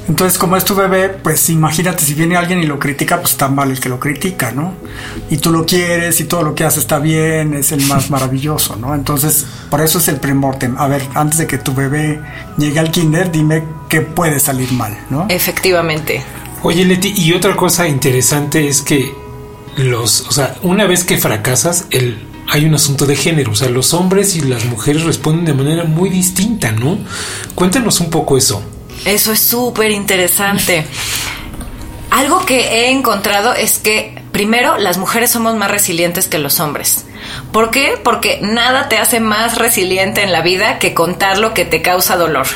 Entonces, 0.09 0.39
como 0.39 0.57
es 0.57 0.65
tu 0.65 0.75
bebé, 0.75 1.09
pues 1.09 1.49
imagínate 1.51 2.05
si 2.05 2.15
viene 2.15 2.37
alguien 2.37 2.63
y 2.63 2.67
lo 2.67 2.79
critica, 2.79 3.21
pues 3.21 3.33
está 3.33 3.49
mal 3.49 3.71
el 3.71 3.81
que 3.81 3.89
lo 3.89 3.99
critica, 3.99 4.53
¿no? 4.53 4.75
Y 5.31 5.39
tú 5.39 5.51
lo 5.51 5.65
quieres 5.65 6.21
y 6.21 6.25
todo 6.25 6.43
lo 6.43 6.55
que 6.55 6.65
hace 6.65 6.81
está 6.81 6.99
bien, 6.99 7.55
es 7.55 7.73
el 7.73 7.87
más 7.87 8.11
maravilloso, 8.11 8.77
¿no? 8.77 8.95
Entonces, 8.95 9.47
por 9.71 9.81
eso 9.81 9.99
es 9.99 10.09
el 10.09 10.17
premortem. 10.17 10.77
A 10.79 10.87
ver, 10.89 11.03
antes 11.15 11.39
de 11.39 11.47
que 11.47 11.59
tu 11.59 11.75
bebé 11.75 12.21
llegue 12.59 12.79
al 12.79 12.91
kinder, 12.91 13.31
dime 13.31 13.65
qué 13.89 14.03
puede 14.03 14.41
salir 14.41 14.73
mal, 14.73 14.97
¿no? 15.11 15.27
Efectivamente. 15.29 16.23
Oye, 16.63 16.85
Leti, 16.85 17.15
y 17.17 17.33
otra 17.33 17.57
cosa 17.57 17.89
interesante 17.89 18.69
es 18.69 18.83
que 18.83 19.24
los, 19.77 20.23
o 20.23 20.33
sea, 20.33 20.57
una 20.63 20.87
vez 20.87 21.05
que 21.05 21.19
fracasas, 21.19 21.87
el, 21.91 22.19
hay 22.49 22.65
un 22.65 22.75
asunto 22.75 23.07
de 23.07 23.17
género, 23.17 23.53
o 23.53 23.55
sea, 23.55 23.69
los 23.69 23.95
hombres 23.95 24.37
y 24.37 24.43
las 24.43 24.65
mujeres 24.65 25.03
responden 25.03 25.45
de 25.45 25.55
manera 25.55 25.85
muy 25.85 26.11
distinta, 26.11 26.73
¿no? 26.73 26.99
Cuéntanos 27.55 28.01
un 28.01 28.11
poco 28.11 28.37
eso. 28.37 28.63
Eso 29.05 29.33
es 29.33 29.41
súper 29.41 29.91
interesante. 29.91 30.87
Algo 32.11 32.45
que 32.47 32.61
he 32.61 32.91
encontrado 32.91 33.55
es 33.55 33.79
que 33.79 34.25
Primero, 34.35 34.79
las 34.79 34.99
mujeres 34.99 35.31
somos 35.31 35.55
más 35.55 35.71
resilientes 35.71 36.27
que 36.27 36.39
los 36.39 36.59
hombres. 36.59 37.07
¿Por 37.53 37.71
qué? 37.71 37.99
Porque 38.03 38.39
nada 38.43 38.89
te 38.89 38.99
hace 38.99 39.21
más 39.21 39.59
resiliente 39.59 40.23
en 40.23 40.33
la 40.33 40.43
vida 40.43 40.79
que 40.79 40.95
contar 40.95 41.39
lo 41.39 41.55
que 41.55 41.65
te 41.65 41.83
causa 41.83 42.17
dolor. 42.17 42.47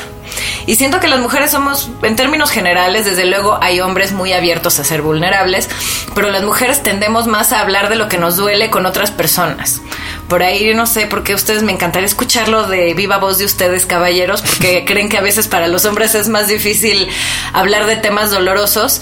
Y 0.65 0.75
siento 0.75 0.99
que 0.99 1.07
las 1.07 1.19
mujeres 1.19 1.51
somos, 1.51 1.89
en 2.03 2.15
términos 2.15 2.51
generales, 2.51 3.05
desde 3.05 3.25
luego 3.25 3.57
hay 3.61 3.79
hombres 3.79 4.11
muy 4.11 4.33
abiertos 4.33 4.79
a 4.79 4.83
ser 4.83 5.01
vulnerables, 5.01 5.69
pero 6.13 6.29
las 6.29 6.43
mujeres 6.43 6.83
tendemos 6.83 7.27
más 7.27 7.51
a 7.51 7.61
hablar 7.61 7.89
de 7.89 7.95
lo 7.95 8.07
que 8.07 8.17
nos 8.17 8.37
duele 8.37 8.69
con 8.69 8.85
otras 8.85 9.11
personas. 9.11 9.81
Por 10.27 10.43
ahí 10.43 10.73
no 10.75 10.85
sé 10.85 11.07
por 11.07 11.23
qué 11.23 11.33
ustedes 11.33 11.63
me 11.63 11.71
encantaría 11.71 12.05
escucharlo 12.05 12.67
de 12.67 12.93
viva 12.93 13.17
voz 13.17 13.39
de 13.39 13.45
ustedes, 13.45 13.87
caballeros, 13.87 14.43
porque 14.43 14.85
creen 14.87 15.09
que 15.09 15.17
a 15.17 15.21
veces 15.21 15.47
para 15.47 15.67
los 15.67 15.85
hombres 15.85 16.13
es 16.13 16.27
más 16.27 16.47
difícil 16.47 17.07
hablar 17.53 17.87
de 17.87 17.95
temas 17.95 18.29
dolorosos. 18.29 19.01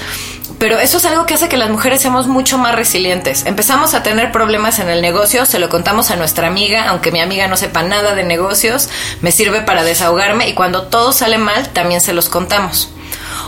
Pero 0.59 0.79
eso 0.79 0.97
es 0.97 1.05
algo 1.05 1.25
que 1.25 1.35
hace 1.35 1.49
que 1.49 1.57
las 1.57 1.69
mujeres 1.69 2.01
seamos 2.01 2.27
mucho 2.27 2.57
más 2.57 2.73
resilientes. 2.73 3.45
Empezamos 3.45 3.93
a 3.93 4.01
tener 4.01 4.31
problemas 4.31 4.79
en 4.79 4.89
el 4.89 5.01
negocio, 5.01 5.45
se 5.45 5.59
lo 5.59 5.69
contamos 5.69 6.09
a 6.09 6.15
nuestra 6.15 6.47
amiga, 6.47 6.89
aunque 6.89 7.11
mi 7.11 7.21
amiga 7.21 7.47
no 7.47 7.57
sepa 7.57 7.83
nada 7.83 8.15
de 8.15 8.23
negocios, 8.23 8.89
me 9.21 9.31
sirve 9.31 9.61
para 9.61 9.83
desahogarme 9.83 10.49
y 10.49 10.53
cuando 10.53 10.83
todo 10.83 11.11
sale 11.11 11.37
mal 11.37 11.69
también 11.69 12.01
se 12.01 12.13
los 12.13 12.27
contamos. 12.27 12.89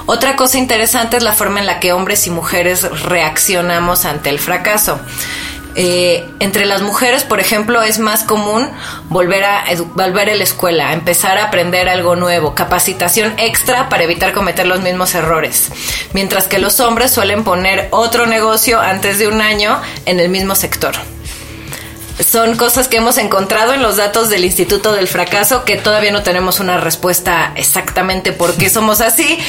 Otra 0.05 0.35
cosa 0.35 0.57
interesante 0.57 1.17
es 1.17 1.23
la 1.23 1.33
forma 1.33 1.59
en 1.59 1.65
la 1.65 1.79
que 1.79 1.93
hombres 1.93 2.25
y 2.27 2.31
mujeres 2.31 2.83
reaccionamos 3.03 4.05
ante 4.05 4.29
el 4.29 4.39
fracaso. 4.39 4.99
Eh, 5.81 6.29
entre 6.41 6.65
las 6.65 6.81
mujeres, 6.81 7.23
por 7.23 7.39
ejemplo, 7.39 7.81
es 7.81 7.99
más 7.99 8.23
común 8.23 8.69
volver 9.07 9.45
a, 9.45 9.63
volver 9.93 10.29
a 10.29 10.35
la 10.35 10.43
escuela, 10.43 10.91
empezar 10.91 11.37
a 11.37 11.45
aprender 11.45 11.87
algo 11.87 12.17
nuevo, 12.17 12.53
capacitación 12.53 13.33
extra 13.37 13.87
para 13.87 14.03
evitar 14.03 14.33
cometer 14.33 14.67
los 14.67 14.81
mismos 14.81 15.15
errores. 15.15 15.69
Mientras 16.11 16.47
que 16.47 16.57
los 16.59 16.81
hombres 16.81 17.11
suelen 17.11 17.45
poner 17.45 17.87
otro 17.91 18.25
negocio 18.25 18.81
antes 18.81 19.19
de 19.19 19.29
un 19.29 19.39
año 19.39 19.81
en 20.05 20.19
el 20.19 20.27
mismo 20.27 20.53
sector. 20.53 20.95
Son 22.19 22.57
cosas 22.57 22.89
que 22.89 22.97
hemos 22.97 23.17
encontrado 23.17 23.73
en 23.73 23.81
los 23.81 23.95
datos 23.95 24.29
del 24.29 24.43
Instituto 24.43 24.91
del 24.91 25.07
Fracaso 25.07 25.63
que 25.63 25.77
todavía 25.77 26.11
no 26.11 26.23
tenemos 26.23 26.59
una 26.59 26.77
respuesta 26.77 27.53
exactamente 27.55 28.33
por 28.33 28.55
qué 28.55 28.69
somos 28.69 28.99
así, 28.99 29.39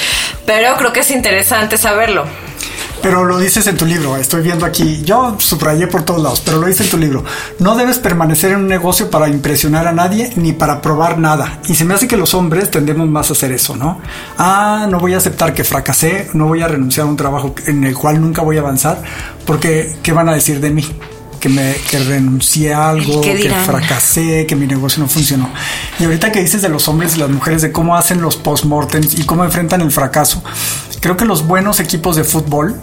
pero 0.46 0.76
creo 0.76 0.92
que 0.92 1.00
es 1.00 1.10
interesante 1.10 1.76
saberlo. 1.76 2.28
Pero 3.02 3.24
lo 3.24 3.38
dices 3.38 3.66
en 3.66 3.78
tu 3.78 3.86
libro, 3.86 4.16
estoy 4.16 4.42
viendo 4.42 4.66
aquí, 4.66 5.02
yo 5.02 5.36
subrayé 5.38 5.86
por 5.86 6.02
todos 6.02 6.22
lados, 6.22 6.42
pero 6.44 6.58
lo 6.58 6.66
dices 6.66 6.86
en 6.86 6.90
tu 6.90 6.98
libro. 6.98 7.24
No 7.58 7.74
debes 7.74 7.98
permanecer 7.98 8.52
en 8.52 8.58
un 8.58 8.66
negocio 8.68 9.10
para 9.10 9.28
impresionar 9.28 9.86
a 9.86 9.92
nadie 9.92 10.30
ni 10.36 10.52
para 10.52 10.82
probar 10.82 11.18
nada. 11.18 11.60
Y 11.66 11.74
se 11.74 11.86
me 11.86 11.94
hace 11.94 12.06
que 12.06 12.18
los 12.18 12.34
hombres 12.34 12.70
tendemos 12.70 13.08
más 13.08 13.30
a 13.30 13.32
hacer 13.32 13.52
eso, 13.52 13.74
¿no? 13.74 14.00
Ah, 14.36 14.86
no 14.90 15.00
voy 15.00 15.14
a 15.14 15.16
aceptar 15.16 15.54
que 15.54 15.64
fracasé, 15.64 16.28
no 16.34 16.46
voy 16.46 16.60
a 16.60 16.68
renunciar 16.68 17.06
a 17.06 17.10
un 17.10 17.16
trabajo 17.16 17.54
en 17.66 17.84
el 17.84 17.94
cual 17.94 18.20
nunca 18.20 18.42
voy 18.42 18.58
a 18.58 18.60
avanzar, 18.60 19.02
porque 19.46 19.96
¿qué 20.02 20.12
van 20.12 20.28
a 20.28 20.34
decir 20.34 20.60
de 20.60 20.70
mí? 20.70 20.84
Que 21.40 21.48
me 21.48 21.74
que 21.90 21.98
renuncié 21.98 22.72
a 22.74 22.90
algo, 22.90 23.20
que 23.20 23.50
fracasé, 23.64 24.46
que 24.46 24.54
mi 24.54 24.66
negocio 24.66 25.02
no 25.02 25.08
funcionó. 25.08 25.50
Y 25.98 26.04
ahorita 26.04 26.30
que 26.30 26.40
dices 26.40 26.62
de 26.62 26.68
los 26.68 26.86
hombres 26.86 27.16
y 27.16 27.18
las 27.18 27.30
mujeres, 27.30 27.62
de 27.62 27.72
cómo 27.72 27.96
hacen 27.96 28.20
los 28.20 28.36
postmortems 28.36 29.18
y 29.18 29.24
cómo 29.24 29.44
enfrentan 29.44 29.80
el 29.80 29.90
fracaso, 29.90 30.44
creo 31.00 31.16
que 31.16 31.24
los 31.24 31.46
buenos 31.46 31.80
equipos 31.80 32.14
de 32.16 32.24
fútbol 32.24 32.76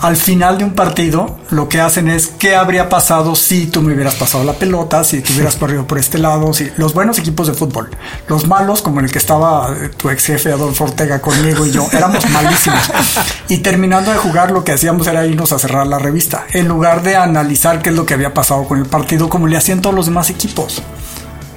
al 0.00 0.16
final 0.16 0.58
de 0.58 0.64
un 0.64 0.72
partido 0.72 1.38
lo 1.50 1.68
que 1.68 1.80
hacen 1.80 2.08
es 2.08 2.26
qué 2.26 2.54
habría 2.54 2.88
pasado 2.88 3.34
si 3.34 3.66
tú 3.66 3.82
me 3.82 3.94
hubieras 3.94 4.14
pasado 4.14 4.44
la 4.44 4.52
pelota, 4.52 5.04
si 5.04 5.20
tú 5.20 5.32
hubieras 5.32 5.56
corrido 5.58 5.86
por 5.86 5.98
este 5.98 6.18
lado, 6.18 6.52
si 6.52 6.70
los 6.76 6.92
buenos 6.94 7.18
equipos 7.18 7.46
de 7.46 7.54
fútbol, 7.54 7.90
los 8.28 8.46
malos 8.46 8.82
como 8.82 9.00
el 9.00 9.10
que 9.10 9.18
estaba 9.18 9.74
eh, 9.74 9.90
tu 9.96 10.10
ex 10.10 10.26
jefe 10.26 10.52
Adolfo 10.52 10.84
Ortega 10.84 11.20
conmigo 11.20 11.64
y 11.66 11.70
yo, 11.70 11.86
éramos 11.92 12.28
malísimos. 12.30 12.90
Y 13.48 13.58
terminando 13.58 14.10
de 14.10 14.18
jugar 14.18 14.50
lo 14.50 14.64
que 14.64 14.72
hacíamos 14.72 15.06
era 15.06 15.26
irnos 15.26 15.52
a 15.52 15.58
cerrar 15.58 15.86
la 15.86 15.98
revista, 15.98 16.46
en 16.52 16.68
lugar 16.68 17.02
de 17.02 17.16
analizar 17.16 17.80
qué 17.80 17.90
es 17.90 17.96
lo 17.96 18.04
que 18.04 18.14
había 18.14 18.34
pasado 18.34 18.64
con 18.64 18.78
el 18.78 18.86
partido 18.86 19.28
como 19.28 19.46
le 19.46 19.56
hacían 19.56 19.80
todos 19.80 19.94
los 19.94 20.06
demás 20.06 20.30
equipos. 20.30 20.82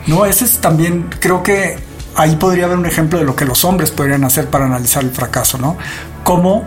No, 0.08 0.25
ese 0.25 0.45
es 0.45 0.60
también 0.60 1.10
creo 1.19 1.43
que 1.43 1.78
ahí 2.15 2.36
podría 2.36 2.65
haber 2.65 2.78
un 2.78 2.86
ejemplo 2.86 3.19
de 3.19 3.25
lo 3.25 3.36
que 3.36 3.45
los 3.45 3.63
hombres 3.65 3.91
podrían 3.91 4.23
hacer 4.23 4.49
para 4.49 4.65
analizar 4.65 5.04
el 5.04 5.12
fracaso, 5.12 5.58
¿no? 5.58 5.78
Cómo 6.23 6.65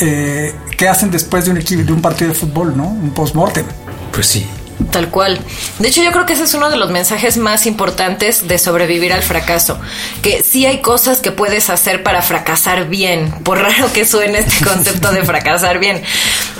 eh, 0.00 0.54
qué 0.76 0.88
hacen 0.88 1.10
después 1.10 1.44
de 1.44 1.50
un, 1.50 1.58
de 1.58 1.92
un 1.92 2.02
partido 2.02 2.28
de 2.28 2.34
fútbol, 2.34 2.76
¿no? 2.76 2.88
Un 2.88 3.10
post-mortem. 3.10 3.66
Pues 4.12 4.26
sí, 4.26 4.46
Tal 4.90 5.08
cual. 5.10 5.38
De 5.78 5.88
hecho, 5.88 6.02
yo 6.02 6.10
creo 6.10 6.26
que 6.26 6.32
ese 6.32 6.44
es 6.44 6.54
uno 6.54 6.70
de 6.70 6.76
los 6.76 6.90
mensajes 6.90 7.36
más 7.36 7.66
importantes 7.66 8.48
de 8.48 8.58
sobrevivir 8.58 9.12
al 9.12 9.22
fracaso. 9.22 9.78
Que 10.22 10.42
sí 10.42 10.66
hay 10.66 10.80
cosas 10.80 11.20
que 11.20 11.30
puedes 11.30 11.70
hacer 11.70 12.02
para 12.02 12.22
fracasar 12.22 12.88
bien. 12.88 13.30
Por 13.44 13.60
raro 13.60 13.92
que 13.92 14.04
suene 14.04 14.40
este 14.40 14.64
concepto 14.68 15.12
de 15.12 15.24
fracasar 15.24 15.78
bien. 15.78 16.02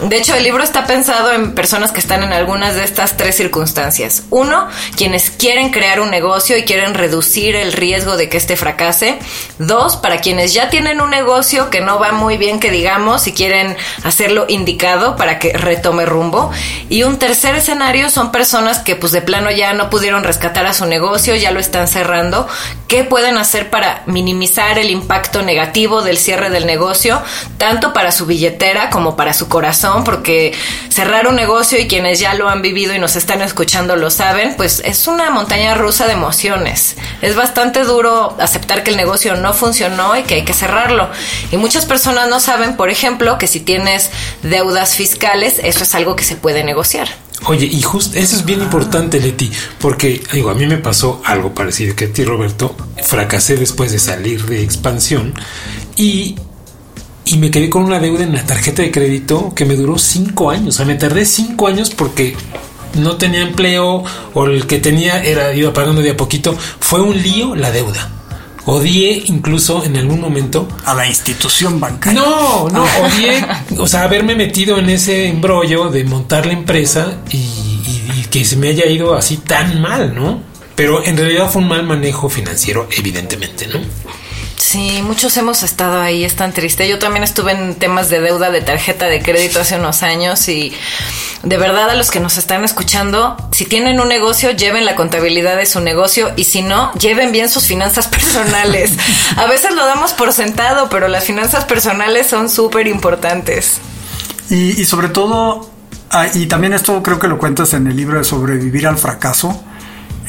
De 0.02 0.16
hecho, 0.16 0.34
el 0.34 0.44
libro 0.44 0.62
está 0.62 0.86
pensado 0.86 1.32
en 1.32 1.54
personas 1.54 1.92
que 1.92 2.00
están 2.00 2.22
en 2.22 2.32
algunas 2.32 2.74
de 2.74 2.84
estas 2.84 3.16
tres 3.16 3.36
circunstancias. 3.36 4.22
Uno, 4.30 4.68
quienes 4.96 5.30
quieren 5.30 5.70
crear 5.70 6.00
un 6.00 6.10
negocio 6.10 6.56
y 6.56 6.64
quieren 6.64 6.94
reducir 6.94 7.56
el 7.56 7.72
riesgo 7.72 8.16
de 8.16 8.28
que 8.28 8.36
este 8.36 8.56
fracase. 8.56 9.18
Dos, 9.58 9.96
para 9.96 10.20
quienes 10.20 10.54
ya 10.54 10.70
tienen 10.70 11.00
un 11.00 11.10
negocio 11.10 11.70
que 11.70 11.80
no 11.80 11.98
va 11.98 12.12
muy 12.12 12.36
bien, 12.36 12.60
que 12.60 12.70
digamos, 12.70 13.26
y 13.26 13.32
quieren 13.32 13.76
hacerlo 14.04 14.46
indicado 14.48 15.16
para 15.16 15.38
que 15.38 15.52
retome 15.52 16.06
rumbo. 16.06 16.50
Y 16.88 17.02
un 17.02 17.18
tercer 17.18 17.56
escenario 17.56 18.09
son 18.10 18.32
personas 18.32 18.78
que 18.78 18.96
pues 18.96 19.12
de 19.12 19.22
plano 19.22 19.50
ya 19.50 19.72
no 19.72 19.90
pudieron 19.90 20.24
rescatar 20.24 20.66
a 20.66 20.74
su 20.74 20.86
negocio, 20.86 21.34
ya 21.36 21.50
lo 21.50 21.60
están 21.60 21.88
cerrando. 21.88 22.46
¿Qué 22.88 23.04
pueden 23.04 23.38
hacer 23.38 23.70
para 23.70 24.02
minimizar 24.06 24.78
el 24.78 24.90
impacto 24.90 25.42
negativo 25.42 26.02
del 26.02 26.18
cierre 26.18 26.50
del 26.50 26.66
negocio, 26.66 27.22
tanto 27.56 27.92
para 27.92 28.12
su 28.12 28.26
billetera 28.26 28.90
como 28.90 29.16
para 29.16 29.32
su 29.32 29.48
corazón? 29.48 30.04
Porque 30.04 30.52
cerrar 30.88 31.28
un 31.28 31.36
negocio 31.36 31.78
y 31.78 31.86
quienes 31.88 32.18
ya 32.18 32.34
lo 32.34 32.48
han 32.48 32.62
vivido 32.62 32.94
y 32.94 32.98
nos 32.98 33.16
están 33.16 33.42
escuchando 33.42 33.96
lo 33.96 34.10
saben, 34.10 34.54
pues 34.56 34.82
es 34.84 35.06
una 35.06 35.30
montaña 35.30 35.74
rusa 35.74 36.06
de 36.06 36.12
emociones. 36.12 36.96
Es 37.22 37.36
bastante 37.36 37.84
duro 37.84 38.36
aceptar 38.40 38.82
que 38.82 38.90
el 38.90 38.96
negocio 38.96 39.36
no 39.36 39.54
funcionó 39.54 40.16
y 40.16 40.24
que 40.24 40.34
hay 40.34 40.44
que 40.44 40.54
cerrarlo. 40.54 41.08
Y 41.52 41.56
muchas 41.56 41.86
personas 41.86 42.28
no 42.28 42.40
saben, 42.40 42.76
por 42.76 42.90
ejemplo, 42.90 43.38
que 43.38 43.46
si 43.46 43.60
tienes 43.60 44.10
deudas 44.42 44.94
fiscales, 44.94 45.60
eso 45.62 45.84
es 45.84 45.94
algo 45.94 46.16
que 46.16 46.24
se 46.24 46.36
puede 46.36 46.64
negociar. 46.64 47.08
Oye, 47.46 47.66
y 47.66 47.80
justo 47.80 48.18
eso 48.18 48.36
es 48.36 48.44
bien 48.44 48.60
importante, 48.60 49.18
Leti, 49.18 49.50
porque 49.78 50.22
digo, 50.32 50.50
a 50.50 50.54
mí 50.54 50.66
me 50.66 50.76
pasó 50.76 51.22
algo 51.24 51.54
parecido 51.54 51.96
que 51.96 52.06
a 52.06 52.12
ti, 52.12 52.24
Roberto. 52.24 52.76
Fracasé 53.02 53.56
después 53.56 53.92
de 53.92 53.98
salir 53.98 54.44
de 54.44 54.62
expansión 54.62 55.32
y, 55.96 56.36
y 57.24 57.38
me 57.38 57.50
quedé 57.50 57.70
con 57.70 57.84
una 57.84 57.98
deuda 57.98 58.24
en 58.24 58.34
la 58.34 58.44
tarjeta 58.44 58.82
de 58.82 58.90
crédito 58.90 59.54
que 59.54 59.64
me 59.64 59.74
duró 59.74 59.98
cinco 59.98 60.50
años. 60.50 60.74
O 60.74 60.76
sea, 60.76 60.86
me 60.86 60.96
tardé 60.96 61.24
cinco 61.24 61.66
años 61.66 61.90
porque 61.90 62.36
no 62.94 63.16
tenía 63.16 63.40
empleo 63.40 64.04
o 64.34 64.44
el 64.46 64.66
que 64.66 64.78
tenía 64.78 65.22
era 65.22 65.54
iba 65.54 65.72
pagando 65.72 66.02
de 66.02 66.10
a 66.10 66.16
poquito. 66.16 66.54
Fue 66.78 67.00
un 67.00 67.20
lío 67.22 67.54
la 67.54 67.70
deuda. 67.70 68.19
Odié 68.66 69.22
incluso 69.26 69.84
en 69.84 69.96
algún 69.96 70.20
momento 70.20 70.68
a 70.84 70.94
la 70.94 71.06
institución 71.06 71.80
bancaria. 71.80 72.20
No, 72.20 72.68
no, 72.68 72.84
odié, 72.84 73.44
o 73.78 73.86
sea, 73.86 74.02
haberme 74.02 74.34
metido 74.34 74.78
en 74.78 74.90
ese 74.90 75.28
embrollo 75.28 75.88
de 75.88 76.04
montar 76.04 76.46
la 76.46 76.52
empresa 76.52 77.18
y, 77.30 77.48
que 78.30 78.44
se 78.44 78.56
me 78.56 78.68
haya 78.68 78.86
ido 78.86 79.14
así 79.16 79.38
tan 79.38 79.80
mal, 79.80 80.14
¿no? 80.14 80.40
Pero 80.76 81.04
en 81.04 81.16
realidad 81.16 81.50
fue 81.50 81.62
un 81.62 81.68
mal 81.68 81.82
manejo 81.84 82.28
financiero, 82.28 82.88
evidentemente, 82.96 83.66
¿no? 83.66 83.80
Sí, 84.60 85.00
muchos 85.02 85.34
hemos 85.38 85.62
estado 85.62 86.02
ahí, 86.02 86.22
es 86.22 86.36
tan 86.36 86.52
triste. 86.52 86.86
Yo 86.86 86.98
también 86.98 87.24
estuve 87.24 87.52
en 87.52 87.76
temas 87.76 88.10
de 88.10 88.20
deuda 88.20 88.50
de 88.50 88.60
tarjeta 88.60 89.06
de 89.06 89.22
crédito 89.22 89.58
hace 89.58 89.76
unos 89.76 90.02
años 90.02 90.46
y 90.50 90.74
de 91.42 91.56
verdad 91.56 91.88
a 91.88 91.94
los 91.94 92.10
que 92.10 92.20
nos 92.20 92.36
están 92.36 92.62
escuchando, 92.62 93.38
si 93.52 93.64
tienen 93.64 94.00
un 94.00 94.08
negocio, 94.08 94.50
lleven 94.50 94.84
la 94.84 94.96
contabilidad 94.96 95.56
de 95.56 95.64
su 95.64 95.80
negocio 95.80 96.32
y 96.36 96.44
si 96.44 96.60
no, 96.60 96.92
lleven 96.92 97.32
bien 97.32 97.48
sus 97.48 97.64
finanzas 97.64 98.06
personales. 98.08 98.92
A 99.36 99.46
veces 99.46 99.74
lo 99.74 99.86
damos 99.86 100.12
por 100.12 100.30
sentado, 100.34 100.90
pero 100.90 101.08
las 101.08 101.24
finanzas 101.24 101.64
personales 101.64 102.26
son 102.26 102.50
súper 102.50 102.86
importantes. 102.86 103.78
Y, 104.50 104.84
sobre 104.84 105.08
todo, 105.08 105.70
ah, 106.10 106.26
y 106.34 106.44
también 106.46 106.74
esto 106.74 107.02
creo 107.02 107.18
que 107.18 107.28
lo 107.28 107.38
cuentas 107.38 107.72
en 107.72 107.86
el 107.86 107.96
libro 107.96 108.18
de 108.18 108.24
sobrevivir 108.24 108.86
al 108.86 108.98
fracaso, 108.98 109.64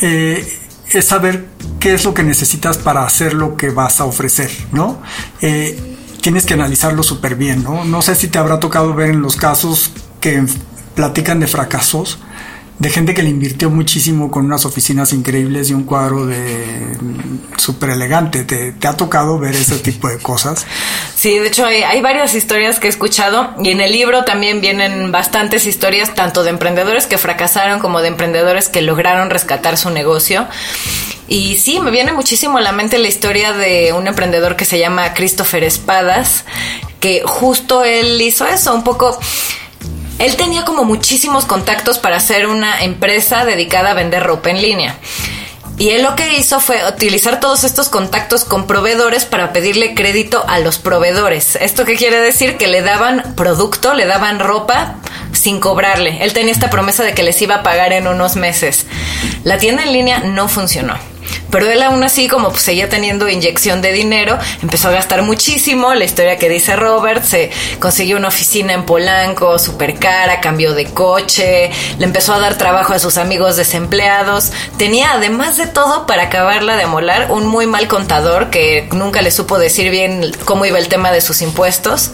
eh, 0.01 0.60
es 0.93 1.05
saber 1.05 1.47
qué 1.79 1.93
es 1.93 2.05
lo 2.05 2.13
que 2.13 2.23
necesitas 2.23 2.77
para 2.77 3.05
hacer 3.05 3.33
lo 3.33 3.55
que 3.57 3.69
vas 3.69 3.99
a 3.99 4.05
ofrecer, 4.05 4.51
¿no? 4.71 5.01
Eh, 5.41 5.97
tienes 6.21 6.45
que 6.45 6.53
analizarlo 6.53 7.03
súper 7.03 7.35
bien, 7.35 7.63
¿no? 7.63 7.85
No 7.85 8.01
sé 8.01 8.15
si 8.15 8.27
te 8.27 8.37
habrá 8.37 8.59
tocado 8.59 8.93
ver 8.93 9.09
en 9.09 9.21
los 9.21 9.35
casos 9.35 9.91
que 10.19 10.45
platican 10.95 11.39
de 11.39 11.47
fracasos, 11.47 12.19
de 12.81 12.89
gente 12.89 13.13
que 13.13 13.21
le 13.21 13.29
invirtió 13.29 13.69
muchísimo 13.69 14.31
con 14.31 14.43
unas 14.45 14.65
oficinas 14.65 15.13
increíbles 15.13 15.69
y 15.69 15.75
un 15.75 15.83
cuadro 15.83 16.25
de 16.25 16.97
súper 17.55 17.91
elegante. 17.91 18.43
¿Te, 18.43 18.73
ha 18.87 18.97
tocado 18.97 19.37
ver 19.37 19.53
ese 19.53 19.75
tipo 19.83 20.09
de 20.09 20.17
cosas? 20.17 20.65
Sí, 21.15 21.37
de 21.37 21.49
hecho 21.49 21.63
hay, 21.63 21.83
hay, 21.83 22.01
varias 22.01 22.33
historias 22.33 22.79
que 22.79 22.87
he 22.87 22.89
escuchado 22.89 23.51
y 23.63 23.69
en 23.69 23.81
el 23.81 23.91
libro 23.91 24.25
también 24.25 24.61
vienen 24.61 25.11
bastantes 25.11 25.67
historias 25.67 26.15
tanto 26.15 26.43
de 26.43 26.49
emprendedores 26.49 27.05
que 27.05 27.19
fracasaron 27.19 27.79
como 27.79 28.01
de 28.01 28.07
emprendedores 28.07 28.67
que 28.67 28.81
lograron 28.81 29.29
rescatar 29.29 29.77
su 29.77 29.91
negocio. 29.91 30.47
Y 31.27 31.57
sí, 31.57 31.79
me 31.79 31.91
viene 31.91 32.13
muchísimo 32.13 32.57
a 32.57 32.61
la 32.61 32.71
mente 32.71 32.97
la 32.97 33.09
historia 33.09 33.53
de 33.53 33.93
un 33.93 34.07
emprendedor 34.07 34.55
que 34.55 34.65
se 34.65 34.79
llama 34.79 35.13
Christopher 35.13 35.63
Espadas, 35.63 36.45
que 36.99 37.21
justo 37.25 37.83
él 37.83 38.19
hizo 38.23 38.47
eso, 38.47 38.73
un 38.73 38.83
poco 38.83 39.19
Él 40.21 40.35
tenía 40.35 40.65
como 40.65 40.83
muchísimos 40.83 41.45
contactos 41.45 41.97
para 41.97 42.17
hacer 42.17 42.45
una 42.45 42.83
empresa 42.83 43.43
dedicada 43.43 43.89
a 43.89 43.95
vender 43.95 44.21
ropa 44.21 44.51
en 44.51 44.61
línea. 44.61 44.95
Y 45.79 45.89
él 45.89 46.03
lo 46.03 46.15
que 46.15 46.37
hizo 46.37 46.59
fue 46.59 46.87
utilizar 46.87 47.39
todos 47.39 47.63
estos 47.63 47.89
contactos 47.89 48.45
con 48.45 48.67
proveedores 48.67 49.25
para 49.25 49.51
pedirle 49.51 49.95
crédito 49.95 50.45
a 50.47 50.59
los 50.59 50.77
proveedores. 50.77 51.55
¿Esto 51.55 51.85
qué 51.85 51.95
quiere 51.95 52.19
decir? 52.19 52.57
Que 52.57 52.67
le 52.67 52.83
daban 52.83 53.33
producto, 53.35 53.95
le 53.95 54.05
daban 54.05 54.39
ropa 54.39 54.97
sin 55.31 55.59
cobrarle. 55.59 56.23
Él 56.23 56.33
tenía 56.33 56.53
esta 56.53 56.69
promesa 56.69 57.03
de 57.03 57.15
que 57.15 57.23
les 57.23 57.41
iba 57.41 57.55
a 57.55 57.63
pagar 57.63 57.91
en 57.91 58.07
unos 58.07 58.35
meses. 58.35 58.85
La 59.43 59.57
tienda 59.57 59.81
en 59.81 59.91
línea 59.91 60.19
no 60.19 60.47
funcionó. 60.47 61.10
Pero 61.49 61.69
él 61.69 61.81
aún 61.83 62.03
así, 62.03 62.27
como 62.27 62.49
pues, 62.49 62.61
seguía 62.61 62.89
teniendo 62.89 63.29
inyección 63.29 63.81
de 63.81 63.91
dinero, 63.91 64.37
empezó 64.61 64.89
a 64.89 64.91
gastar 64.91 65.21
muchísimo. 65.21 65.93
La 65.93 66.05
historia 66.05 66.37
que 66.37 66.49
dice 66.49 66.75
Robert, 66.75 67.23
se 67.23 67.51
consiguió 67.79 68.17
una 68.17 68.29
oficina 68.29 68.73
en 68.73 68.85
Polanco, 68.85 69.59
súper 69.59 69.95
cara, 69.99 70.41
cambió 70.41 70.73
de 70.73 70.85
coche, 70.85 71.71
le 71.97 72.05
empezó 72.05 72.33
a 72.33 72.39
dar 72.39 72.57
trabajo 72.57 72.93
a 72.93 72.99
sus 72.99 73.17
amigos 73.17 73.57
desempleados. 73.57 74.51
Tenía, 74.77 75.13
además 75.13 75.57
de 75.57 75.67
todo, 75.67 76.05
para 76.05 76.23
acabarla 76.23 76.77
de 76.77 76.87
molar, 76.87 77.31
un 77.31 77.47
muy 77.47 77.65
mal 77.65 77.87
contador 77.87 78.49
que 78.49 78.87
nunca 78.91 79.21
le 79.21 79.31
supo 79.31 79.59
decir 79.59 79.89
bien 79.91 80.31
cómo 80.45 80.65
iba 80.65 80.77
el 80.77 80.87
tema 80.87 81.11
de 81.11 81.21
sus 81.21 81.41
impuestos. 81.41 82.11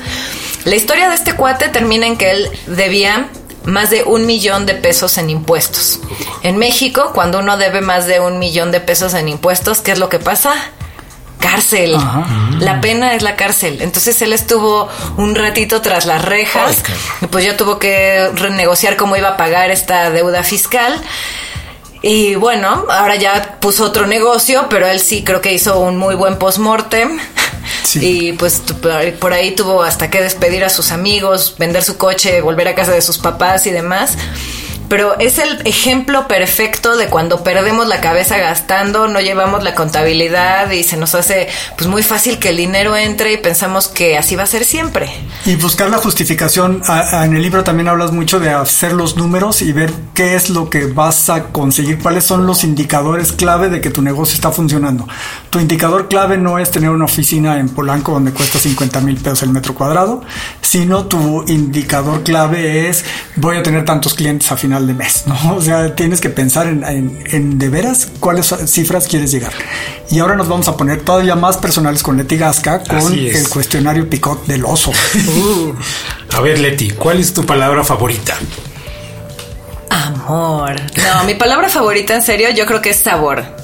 La 0.66 0.76
historia 0.76 1.08
de 1.10 1.16
este 1.16 1.34
cuate 1.34 1.70
termina 1.70 2.08
en 2.08 2.18
que 2.18 2.32
él 2.32 2.50
debía 2.68 3.30
más 3.68 3.90
de 3.90 4.04
un 4.04 4.26
millón 4.26 4.66
de 4.66 4.76
pesos 4.76 5.18
en 5.18 5.30
impuestos. 5.30 6.00
En 6.42 6.58
México, 6.58 7.12
cuando 7.14 7.40
uno 7.40 7.58
debe 7.58 7.82
más 7.82 8.08
de 8.08 8.22
un 8.22 8.40
millón 8.40 8.72
de 8.72 8.80
pesos 8.80 9.14
en 9.14 9.28
impuestos, 9.28 9.82
¿qué 9.82 9.92
es 9.92 10.00
lo 10.00 10.08
que 10.08 10.20
pasa? 10.20 10.54
Cárcel. 11.40 11.98
La 12.60 12.80
pena 12.80 13.14
es 13.14 13.24
la 13.24 13.36
cárcel. 13.36 13.82
Entonces 13.82 14.22
él 14.22 14.32
estuvo 14.32 14.88
un 15.18 15.36
ratito 15.36 15.82
tras 15.82 16.06
las 16.06 16.24
rejas. 16.24 16.82
y 17.22 17.28
pues 17.28 17.44
ya 17.44 17.58
tuvo 17.58 17.78
que 17.78 18.30
renegociar 18.36 18.96
cómo 18.96 19.18
iba 19.18 19.30
a 19.30 19.38
pagar 19.38 19.70
esta 19.70 20.10
deuda 20.12 20.44
fiscal. 20.44 21.02
Y 22.02 22.36
bueno, 22.36 22.86
ahora 22.90 23.18
ya 23.18 23.58
puso 23.60 23.84
otro 23.84 24.08
negocio, 24.08 24.68
pero 24.70 24.88
él 24.88 25.02
sí 25.02 25.26
creo 25.26 25.42
que 25.42 25.52
hizo 25.52 25.78
un 25.80 25.98
muy 25.98 26.16
buen 26.16 26.40
post-mortem. 26.40 27.20
Y 27.96 28.34
pues 28.34 28.62
por 29.20 29.34
ahí 29.34 29.56
tuvo 29.56 29.84
hasta 29.84 30.10
que 30.10 30.22
despedir 30.22 30.64
a 30.64 30.70
sus 30.70 30.92
amigos, 30.92 31.56
vender 31.58 31.84
su 31.84 31.98
coche, 31.98 32.42
volver 32.42 32.68
a 32.68 32.76
casa 32.76 32.92
de 32.92 33.02
sus 33.02 33.18
papás 33.18 33.66
y 33.68 33.72
demás 33.72 34.18
pero 34.90 35.18
es 35.20 35.40
el 35.40 35.62
ejemplo 35.66 36.28
perfecto 36.28 36.98
de 36.98 37.08
cuando 37.08 37.44
perdemos 37.44 37.88
la 37.88 38.02
cabeza 38.02 38.38
gastando, 38.38 39.08
no 39.08 39.20
llevamos 39.20 39.64
la 39.64 39.76
contabilidad 39.76 40.72
y 40.72 40.84
se 40.84 40.98
nos 40.98 41.16
hace 41.16 41.48
pues 41.78 41.90
muy 41.90 42.04
fácil 42.04 42.40
que 42.40 42.50
el 42.50 42.58
dinero 42.58 42.96
entre 42.96 43.34
y 43.34 43.38
pensamos 43.38 43.88
que 43.88 44.18
así 44.18 44.36
va 44.36 44.44
a 44.44 44.48
ser 44.48 44.66
siempre. 44.66 45.10
Y 45.46 45.56
buscar 45.56 45.90
la 45.90 45.98
justificación, 45.98 46.82
en 47.14 47.36
el 47.36 47.42
libro 47.42 47.64
también 47.64 47.88
hablas 47.88 48.12
mucho 48.12 48.40
de 48.40 48.50
hacer 48.50 48.94
los 48.94 49.18
números 49.18 49.62
y 49.62 49.72
ver 49.72 49.92
qué 50.14 50.36
es 50.36 50.50
lo 50.50 50.70
que 50.70 50.86
vas 50.86 51.30
a 51.30 51.46
conseguir, 51.46 52.00
cuáles 52.00 52.24
son 52.24 52.46
los 52.46 52.64
indicadores 52.64 53.32
clave 53.32 53.70
de 53.70 53.82
que 53.82 53.90
tu 53.90 54.02
negocio 54.02 54.36
está 54.36 54.52
funcionando. 54.52 55.08
Tu 55.50 55.60
indicador 55.60 56.08
clave 56.08 56.38
no 56.38 56.60
es 56.60 56.72
tener 56.72 56.90
una 56.90 57.06
oficina 57.06 57.60
en 57.60 57.70
Polanco 57.70 58.14
donde 58.14 58.32
cuesta 58.32 58.60
50 58.60 59.02
mil 59.02 59.18
pesos 59.18 59.44
el 59.44 59.50
metro 59.50 59.74
cuadrado, 59.74 60.22
sino 60.62 61.06
tu 61.06 61.44
indicador 61.48 62.24
clave 62.24 62.90
es 62.90 63.06
voy 63.36 63.58
a 63.58 63.64
tener 63.64 63.86
tantos 63.86 64.14
clientes 64.14 64.52
a 64.52 64.58
final 64.58 64.77
de 64.86 64.94
mes, 64.94 65.24
¿no? 65.26 65.56
O 65.56 65.62
sea, 65.62 65.96
tienes 65.96 66.22
que 66.22 66.30
pensar 66.30 66.68
en, 66.68 67.58
de 67.58 67.70
veras 67.70 68.10
cuáles 68.20 68.54
cifras 68.68 69.08
quieres 69.08 69.32
llegar. 69.32 69.54
Y 70.12 70.20
ahora 70.20 70.36
nos 70.36 70.48
vamos 70.48 70.68
a 70.68 70.78
poner 70.78 71.02
todavía 71.02 71.36
más 71.36 71.58
personales 71.58 72.04
con 72.04 72.18
Leti 72.18 72.38
Gasca 72.38 72.84
con 72.84 73.14
el 73.14 73.50
cuestionario 73.50 74.10
Picot 74.10 74.46
del 74.46 74.66
oso. 74.66 74.92
Uh. 74.92 75.74
a 76.36 76.42
ver, 76.42 76.60
Leti, 76.60 76.92
¿cuál 76.92 77.20
es 77.20 77.34
tu 77.34 77.46
palabra 77.46 77.84
favorita? 77.84 78.36
Amor. 79.90 80.76
No, 80.98 81.24
mi 81.26 81.36
palabra 81.36 81.70
favorita 81.70 82.14
en 82.14 82.22
serio 82.22 82.50
yo 82.52 82.66
creo 82.66 82.82
que 82.82 82.92
es 82.92 82.98
sabor. 82.98 83.57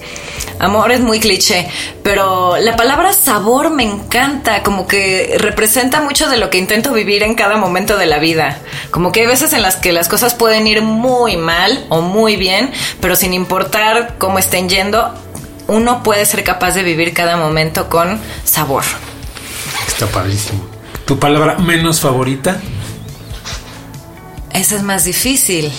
Amor 0.60 0.92
es 0.92 1.02
muy 1.02 1.20
cliché, 1.20 1.68
pero 2.04 2.58
la 2.58 2.76
palabra 2.76 3.14
sabor 3.14 3.70
me 3.70 3.84
encanta, 3.84 4.64
como 4.64 4.88
que 4.88 5.36
representa 5.40 6.02
mucho 6.02 6.30
de 6.30 6.38
lo 6.38 6.50
que 6.50 6.58
intento 6.58 6.94
vivir 6.94 7.24
en 7.24 7.36
cada 7.36 7.58
momento 7.58 7.98
de 7.98 8.06
la 8.06 8.20
vida. 8.20 8.60
Como 8.92 9.12
que 9.12 9.22
hay 9.22 9.28
veces 9.28 9.54
en 9.54 9.62
las 9.62 9.76
que 9.76 9.92
las 9.92 10.08
cosas 10.08 10.34
pueden 10.36 10.68
ir 10.68 10.82
muy 10.82 11.38
mal 11.38 11.86
o 11.90 12.02
muy 12.02 12.36
bien, 12.36 12.72
pero 13.02 13.16
sin 13.16 13.34
importar 13.34 14.16
cómo 14.18 14.40
estén 14.40 14.70
yendo, 14.70 15.14
uno 15.68 16.04
puede 16.04 16.26
ser 16.26 16.44
capaz 16.44 16.72
de 16.72 16.84
vivir 16.84 17.14
cada 17.14 17.38
momento 17.38 17.90
con 17.90 18.20
sabor. 18.44 18.84
Está 19.88 20.08
padrísimo. 20.08 20.66
¿Tu 21.06 21.20
palabra 21.20 21.58
menos 21.58 22.00
favorita? 22.00 22.62
Esa 24.52 24.76
es 24.76 24.84
más 24.84 25.04
difícil 25.04 25.72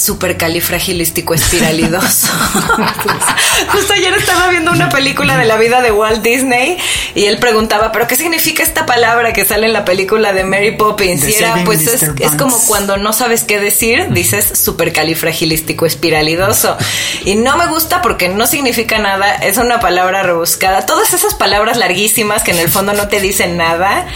supercalifragilístico 0.00 1.34
espiralidoso. 1.34 2.28
Justo 3.72 3.92
ayer 3.92 4.14
estaba 4.14 4.48
viendo 4.48 4.72
una 4.72 4.88
película 4.88 5.36
de 5.36 5.44
la 5.44 5.56
vida 5.56 5.80
de 5.82 5.92
Walt 5.92 6.22
Disney 6.22 6.78
y 7.14 7.26
él 7.26 7.38
preguntaba, 7.38 7.92
¿pero 7.92 8.06
qué 8.06 8.16
significa 8.16 8.62
esta 8.62 8.86
palabra 8.86 9.32
que 9.32 9.44
sale 9.44 9.66
en 9.66 9.72
la 9.72 9.84
película 9.84 10.32
de 10.32 10.44
Mary 10.44 10.76
Poppins? 10.76 11.28
y 11.28 11.34
era, 11.34 11.62
pues 11.64 11.86
es, 11.86 12.02
es, 12.02 12.32
como 12.38 12.58
cuando 12.66 12.96
no 12.96 13.12
sabes 13.12 13.44
qué 13.44 13.60
decir, 13.60 14.08
dices 14.10 14.58
supercalifragilístico 14.58 15.86
espiralidoso. 15.86 16.76
Y 17.24 17.34
no 17.34 17.56
me 17.56 17.66
gusta 17.66 18.02
porque 18.02 18.28
no 18.28 18.46
significa 18.46 18.98
nada, 18.98 19.34
es 19.36 19.58
una 19.58 19.80
palabra 19.80 20.22
rebuscada. 20.22 20.86
Todas 20.86 21.12
esas 21.12 21.34
palabras 21.34 21.76
larguísimas 21.76 22.42
que 22.42 22.52
en 22.52 22.58
el 22.58 22.68
fondo 22.68 22.92
no 22.92 23.08
te 23.08 23.20
dicen 23.20 23.56
nada, 23.56 24.06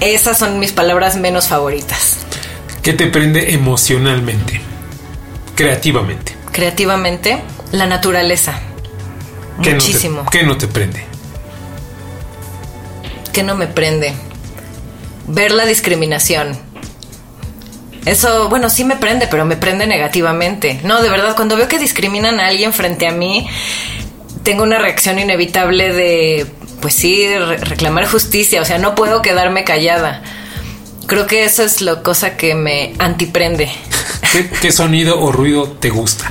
esas 0.00 0.38
son 0.38 0.58
mis 0.58 0.72
palabras 0.72 1.16
menos 1.16 1.48
favoritas. 1.48 2.18
¿Qué 2.82 2.92
te 2.92 3.06
prende 3.06 3.52
emocionalmente? 3.52 4.67
Creativamente. 5.58 6.36
Creativamente, 6.52 7.42
la 7.72 7.86
naturaleza. 7.86 8.60
Muchísimo. 9.56 10.24
¿Qué 10.30 10.44
no 10.44 10.56
te 10.56 10.68
prende? 10.68 11.02
¿Qué 13.32 13.42
no 13.42 13.56
me 13.56 13.66
prende? 13.66 14.14
Ver 15.26 15.50
la 15.50 15.66
discriminación. 15.66 16.56
Eso, 18.06 18.48
bueno, 18.48 18.70
sí 18.70 18.84
me 18.84 18.94
prende, 18.94 19.26
pero 19.26 19.44
me 19.44 19.56
prende 19.56 19.88
negativamente. 19.88 20.78
No, 20.84 21.02
de 21.02 21.10
verdad, 21.10 21.34
cuando 21.34 21.56
veo 21.56 21.66
que 21.66 21.80
discriminan 21.80 22.38
a 22.38 22.46
alguien 22.46 22.72
frente 22.72 23.08
a 23.08 23.10
mí, 23.10 23.44
tengo 24.44 24.62
una 24.62 24.78
reacción 24.78 25.18
inevitable 25.18 25.92
de, 25.92 26.46
pues 26.80 26.94
sí, 26.94 27.36
reclamar 27.36 28.06
justicia. 28.06 28.62
O 28.62 28.64
sea, 28.64 28.78
no 28.78 28.94
puedo 28.94 29.22
quedarme 29.22 29.64
callada. 29.64 30.22
Creo 31.08 31.26
que 31.26 31.46
eso 31.46 31.62
es 31.62 31.80
la 31.80 32.02
cosa 32.02 32.36
que 32.36 32.54
me 32.54 32.92
antiprende. 32.98 33.70
¿Qué, 34.60 34.70
sonido 34.70 35.18
o 35.18 35.32
ruido 35.32 35.66
te 35.66 35.88
gusta? 35.88 36.30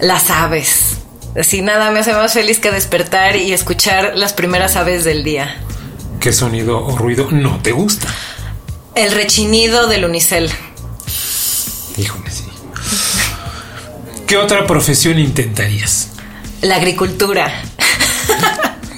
Las 0.00 0.30
aves. 0.30 0.96
Así 1.38 1.60
nada 1.60 1.90
me 1.90 2.00
hace 2.00 2.14
más 2.14 2.32
feliz 2.32 2.60
que 2.60 2.70
despertar 2.70 3.36
y 3.36 3.52
escuchar 3.52 4.16
las 4.16 4.32
primeras 4.32 4.76
aves 4.76 5.04
del 5.04 5.22
día. 5.22 5.60
¿Qué 6.18 6.32
sonido 6.32 6.82
o 6.82 6.96
ruido 6.96 7.28
no 7.30 7.60
te 7.60 7.72
gusta? 7.72 8.08
El 8.94 9.12
rechinido 9.12 9.86
del 9.86 10.06
unicel. 10.06 10.50
Híjole, 11.98 12.30
sí. 12.30 12.44
¿Qué 14.26 14.38
otra 14.38 14.66
profesión 14.66 15.18
intentarías? 15.18 16.08
La 16.62 16.76
agricultura. 16.76 17.52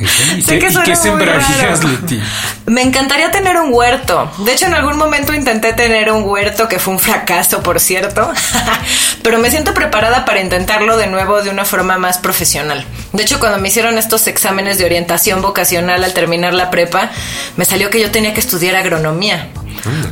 ¿Y 0.00 0.42
qué, 0.42 0.96
sembrarías, 0.96 1.84
Leti? 1.84 2.20
Me 2.66 2.82
encantaría 2.82 3.30
tener 3.30 3.58
un 3.58 3.72
huerto. 3.72 4.30
De 4.38 4.52
hecho, 4.52 4.66
en 4.66 4.74
algún 4.74 4.96
momento 4.96 5.34
intenté 5.34 5.74
tener 5.74 6.10
un 6.10 6.24
huerto, 6.24 6.68
que 6.68 6.78
fue 6.78 6.94
un 6.94 7.00
fracaso, 7.00 7.62
por 7.62 7.80
cierto. 7.80 8.30
Pero 9.22 9.38
me 9.38 9.50
siento 9.50 9.74
preparada 9.74 10.24
para 10.24 10.40
intentarlo 10.40 10.96
de 10.96 11.06
nuevo 11.06 11.42
de 11.42 11.50
una 11.50 11.64
forma 11.64 11.98
más 11.98 12.18
profesional. 12.18 12.84
De 13.12 13.22
hecho, 13.22 13.38
cuando 13.40 13.58
me 13.58 13.68
hicieron 13.68 13.98
estos 13.98 14.26
exámenes 14.26 14.78
de 14.78 14.86
orientación 14.86 15.42
vocacional 15.42 16.02
al 16.02 16.14
terminar 16.14 16.54
la 16.54 16.70
prepa, 16.70 17.10
me 17.56 17.64
salió 17.66 17.90
que 17.90 18.00
yo 18.00 18.10
tenía 18.10 18.32
que 18.32 18.40
estudiar 18.40 18.76
agronomía. 18.76 19.48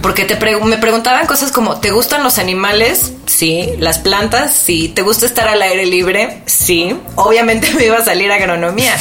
Porque 0.03 0.25
te 0.25 0.37
me 0.57 0.79
preguntaban 0.79 1.27
cosas 1.27 1.53
como, 1.53 1.81
¿te 1.81 1.91
gustan 1.91 2.23
los 2.23 2.39
animales? 2.39 3.13
Sí. 3.27 3.71
¿Las 3.79 3.99
plantas? 3.99 4.55
Sí. 4.55 4.89
¿Te 4.89 5.03
gusta 5.03 5.27
estar 5.27 5.49
al 5.49 5.63
aire 5.63 5.87
libre? 5.87 6.43
Sí. 6.47 6.97
Obviamente 7.17 7.71
me 7.77 7.87
iba 7.87 7.99
a 7.99 8.05
salir 8.05 8.31
agronomía. 8.31 8.95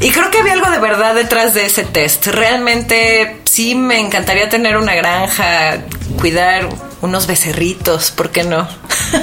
Y 0.00 0.10
creo 0.10 0.30
que 0.30 0.38
había 0.38 0.54
algo 0.54 0.70
de 0.70 0.78
verdad 0.78 1.14
detrás 1.14 1.54
de 1.54 1.66
ese 1.66 1.84
test. 1.84 2.26
Realmente 2.26 3.40
sí 3.44 3.74
me 3.74 4.00
encantaría 4.00 4.48
tener 4.48 4.76
una 4.76 4.94
granja, 4.94 5.84
cuidar 6.18 6.68
unos 7.00 7.26
becerritos, 7.26 8.10
¿por 8.10 8.30
qué 8.30 8.42
no? 8.44 8.66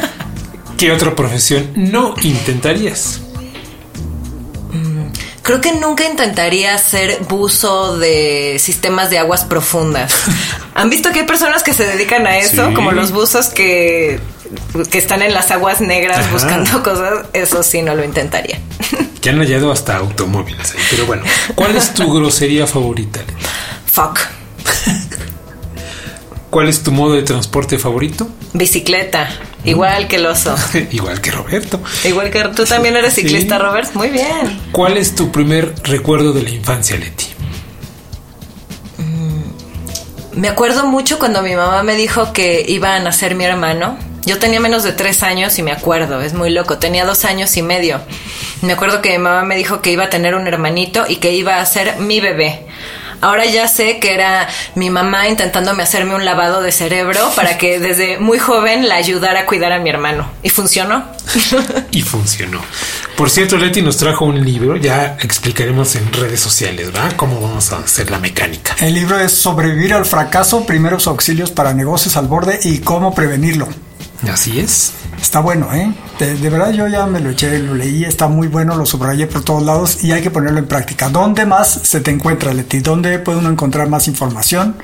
¿Qué 0.78 0.92
otra 0.92 1.16
profesión 1.16 1.72
no 1.76 2.16
intentarías? 2.22 3.22
Creo 5.44 5.60
que 5.60 5.74
nunca 5.74 6.06
intentaría 6.06 6.78
ser 6.78 7.20
buzo 7.28 7.98
de 7.98 8.58
sistemas 8.60 9.10
de 9.10 9.18
aguas 9.18 9.44
profundas. 9.44 10.14
¿Han 10.76 10.90
visto 10.90 11.12
que 11.12 11.22
hay 11.22 11.26
personas 11.26 11.64
que 11.64 11.74
se 11.74 11.86
dedican 11.86 12.28
a 12.28 12.38
eso? 12.38 12.74
Como 12.74 12.92
los 12.92 13.12
buzos 13.12 13.48
que, 13.48 14.20
que 14.92 14.98
están 14.98 15.22
en 15.22 15.34
las 15.34 15.50
aguas 15.52 15.82
negras 15.82 16.32
buscando 16.32 16.84
cosas. 16.84 17.26
Eso 17.34 17.64
sí, 17.64 17.82
no 17.82 17.96
lo 17.96 18.04
intentaría. 18.04 18.60
Que 19.20 19.30
han 19.30 19.40
hallado 19.40 19.72
hasta 19.72 19.98
automóviles 19.98 20.74
ahí. 20.74 20.82
Pero 20.92 21.06
bueno, 21.06 21.24
¿cuál 21.56 21.76
es 21.76 21.94
tu 21.94 22.12
grosería 22.14 22.68
favorita? 22.68 23.20
Fuck. 23.86 24.20
¿Cuál 26.52 26.68
es 26.68 26.84
tu 26.84 26.92
modo 26.92 27.14
de 27.14 27.24
transporte 27.24 27.80
favorito? 27.80 28.28
Bicicleta, 28.52 29.30
igual 29.64 30.10
que 30.10 30.18
el 30.18 30.26
oso. 30.26 30.54
igual 30.92 31.22
que 31.22 31.32
Roberto. 31.32 31.80
Igual 32.04 32.30
que 32.30 32.44
tú 32.50 32.66
también 32.66 32.98
eres 32.98 33.14
ciclista, 33.14 33.58
Robert. 33.58 33.94
Muy 33.94 34.10
bien. 34.10 34.60
¿Cuál 34.74 34.98
es 34.98 35.16
tu 35.16 35.32
primer 35.32 35.74
recuerdo 35.84 36.34
de 36.34 36.44
la 36.44 36.50
infancia, 36.50 36.98
Leti? 36.98 37.28
Mm, 38.98 40.42
me 40.42 40.50
acuerdo 40.50 40.86
mucho 40.86 41.20
cuando 41.20 41.42
mi 41.42 41.56
mamá 41.56 41.84
me 41.84 41.96
dijo 41.96 42.34
que 42.34 42.66
iba 42.68 42.96
a 42.96 43.00
nacer 43.00 43.34
mi 43.36 43.46
hermano. 43.46 43.98
Yo 44.26 44.38
tenía 44.38 44.60
menos 44.60 44.84
de 44.84 44.92
tres 44.92 45.24
años 45.24 45.58
y 45.58 45.64
me 45.64 45.72
acuerdo, 45.72 46.22
es 46.22 46.34
muy 46.34 46.50
loco. 46.50 46.80
Tenía 46.80 47.06
dos 47.06 47.24
años 47.24 47.56
y 47.56 47.62
medio. 47.62 48.02
Me 48.62 48.74
acuerdo 48.74 49.02
que 49.02 49.12
mi 49.12 49.20
mamá 49.20 49.44
me 49.44 49.56
dijo 49.56 49.82
que 49.82 49.94
iba 49.94 50.04
a 50.04 50.10
tener 50.10 50.36
un 50.36 50.46
hermanito 50.48 51.06
y 51.08 51.16
que 51.16 51.34
iba 51.34 51.62
a 51.62 51.66
ser 51.66 51.98
mi 52.00 52.20
bebé. 52.20 52.66
Ahora 53.22 53.46
ya 53.46 53.68
sé 53.68 54.00
que 54.00 54.14
era 54.14 54.48
mi 54.76 54.90
mamá 54.90 55.28
intentándome 55.28 55.84
hacerme 55.84 56.16
un 56.16 56.26
lavado 56.26 56.62
de 56.62 56.72
cerebro 56.72 57.32
para 57.36 57.58
que 57.58 57.80
desde 57.80 58.20
muy 58.20 58.40
joven 58.40 58.90
la 58.90 58.96
ayudara 58.96 59.42
a 59.42 59.46
cuidar 59.46 59.72
a 59.72 59.80
mi 59.80 59.90
hermano. 59.90 60.30
Y 60.44 60.50
funcionó. 60.50 61.06
y 61.92 62.02
funcionó. 62.02 62.62
Por 63.16 63.30
cierto, 63.30 63.58
Leti 63.58 63.82
nos 63.82 63.98
trajo 63.98 64.26
un 64.26 64.44
libro, 64.44 64.76
ya 64.78 65.18
explicaremos 65.22 65.96
en 65.96 66.12
redes 66.12 66.40
sociales, 66.40 66.92
¿verdad? 66.92 67.14
Cómo 67.16 67.40
vamos 67.40 67.72
a 67.72 67.78
hacer 67.78 68.10
la 68.10 68.20
mecánica. 68.20 68.76
El 68.80 68.96
libro 68.96 69.20
es 69.20 69.32
Sobrevivir 69.32 69.94
al 69.94 70.06
fracaso, 70.06 70.66
primeros 70.66 71.08
auxilios 71.08 71.52
para 71.52 71.74
negocios 71.74 72.18
al 72.18 72.28
borde 72.28 72.60
y 72.64 72.80
cómo 72.80 73.14
prevenirlo. 73.14 73.68
Así 74.30 74.60
es. 74.60 74.94
Está 75.20 75.40
bueno, 75.40 75.74
¿eh? 75.74 75.92
De, 76.20 76.50
verdad 76.50 76.72
yo 76.72 76.88
ya 76.88 77.06
me 77.06 77.20
lo 77.20 77.32
eché, 77.32 77.58
lo 77.60 77.74
leí, 77.74 78.04
está 78.06 78.28
muy 78.28 78.48
bueno, 78.48 78.76
lo 78.76 78.86
subrayé 78.86 79.28
por 79.28 79.44
todos 79.44 79.64
lados 79.64 80.04
y 80.04 80.12
hay 80.12 80.22
que 80.22 80.30
ponerlo 80.30 80.60
en 80.60 80.68
práctica. 80.68 81.10
¿Dónde 81.10 81.46
más 81.46 81.80
se 81.84 82.02
te 82.02 82.12
encuentra, 82.12 82.54
Leti? 82.54 82.80
¿Dónde 82.80 83.18
puede 83.20 83.40
uno 83.40 83.50
encontrar 83.50 83.88
más 83.88 84.08
información 84.08 84.76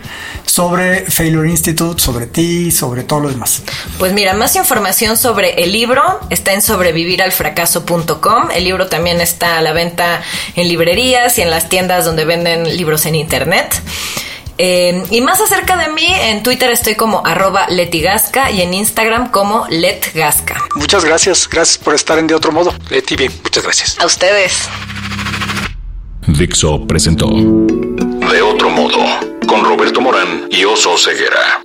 sobre 0.46 1.10
Failure 1.10 1.50
Institute, 1.50 2.02
sobre 2.02 2.28
ti, 2.28 2.72
sobre 2.72 3.04
todo 3.04 3.22
lo 3.22 3.30
demás? 3.30 3.62
Pues 4.00 4.14
mira, 4.14 4.34
más 4.34 4.56
información 4.56 5.18
sobre 5.18 5.64
el 5.64 5.72
libro 5.72 6.02
está 6.30 6.54
en 6.54 6.62
sobreviviralfracaso.com. 6.62 8.50
El 8.56 8.64
libro 8.64 8.88
también 8.88 9.22
está 9.22 9.60
a 9.60 9.62
la 9.62 9.74
venta 9.74 10.22
en 10.56 10.68
librerías 10.68 11.38
y 11.38 11.42
en 11.42 11.52
las 11.52 11.70
tiendas 11.70 12.06
donde 12.06 12.26
venden 12.26 12.76
libros 12.76 13.06
en 13.06 13.16
internet. 13.16 13.82
Eh, 14.58 15.04
y 15.12 15.22
más 15.22 15.40
acerca 15.40 15.78
de 15.78 15.90
mí, 15.90 16.08
en 16.08 16.42
Twitter 16.44 16.72
estoy 16.72 16.96
como 16.96 17.26
arroba 17.26 17.68
letigasca 17.70 18.50
y 18.50 18.62
en 18.62 18.74
Instagram 18.74 19.30
como 19.30 19.68
letgasca. 19.70 20.64
Muchas 20.76 21.06
gracias, 21.06 21.48
gracias 21.48 21.78
por 21.78 21.94
estar 21.94 22.18
en 22.18 22.28
De 22.28 22.34
Otro 22.34 22.52
Modo. 22.52 22.74
Leti, 22.90 23.16
bien, 23.16 23.32
muchas 23.44 23.64
gracias. 23.64 24.00
A 24.00 24.06
ustedes. 24.06 24.68
Dixo 26.28 26.86
presentó 26.88 27.28
De 27.30 28.42
Otro 28.42 28.70
Modo 28.70 29.00
con 29.48 29.64
Roberto 29.64 30.02
Morán 30.02 30.48
y 30.50 30.66
Oso 30.66 30.98
Ceguera. 30.98 31.62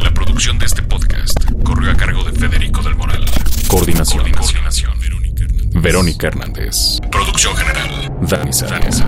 La 0.00 0.12
producción 0.12 0.58
de 0.58 0.66
este 0.66 0.82
podcast 0.82 1.38
corrió 1.64 1.90
a 1.90 1.96
cargo 1.96 2.22
de 2.24 2.32
Federico 2.32 2.82
del 2.82 2.96
Moral. 2.96 3.24
Coordinación. 3.68 4.30
Coordinación. 4.32 4.99
Verónica 5.80 6.26
Hernández. 6.26 6.98
Producción 7.10 7.56
general. 7.56 8.12
Dani 8.20 8.52
Sánchez. 8.52 9.02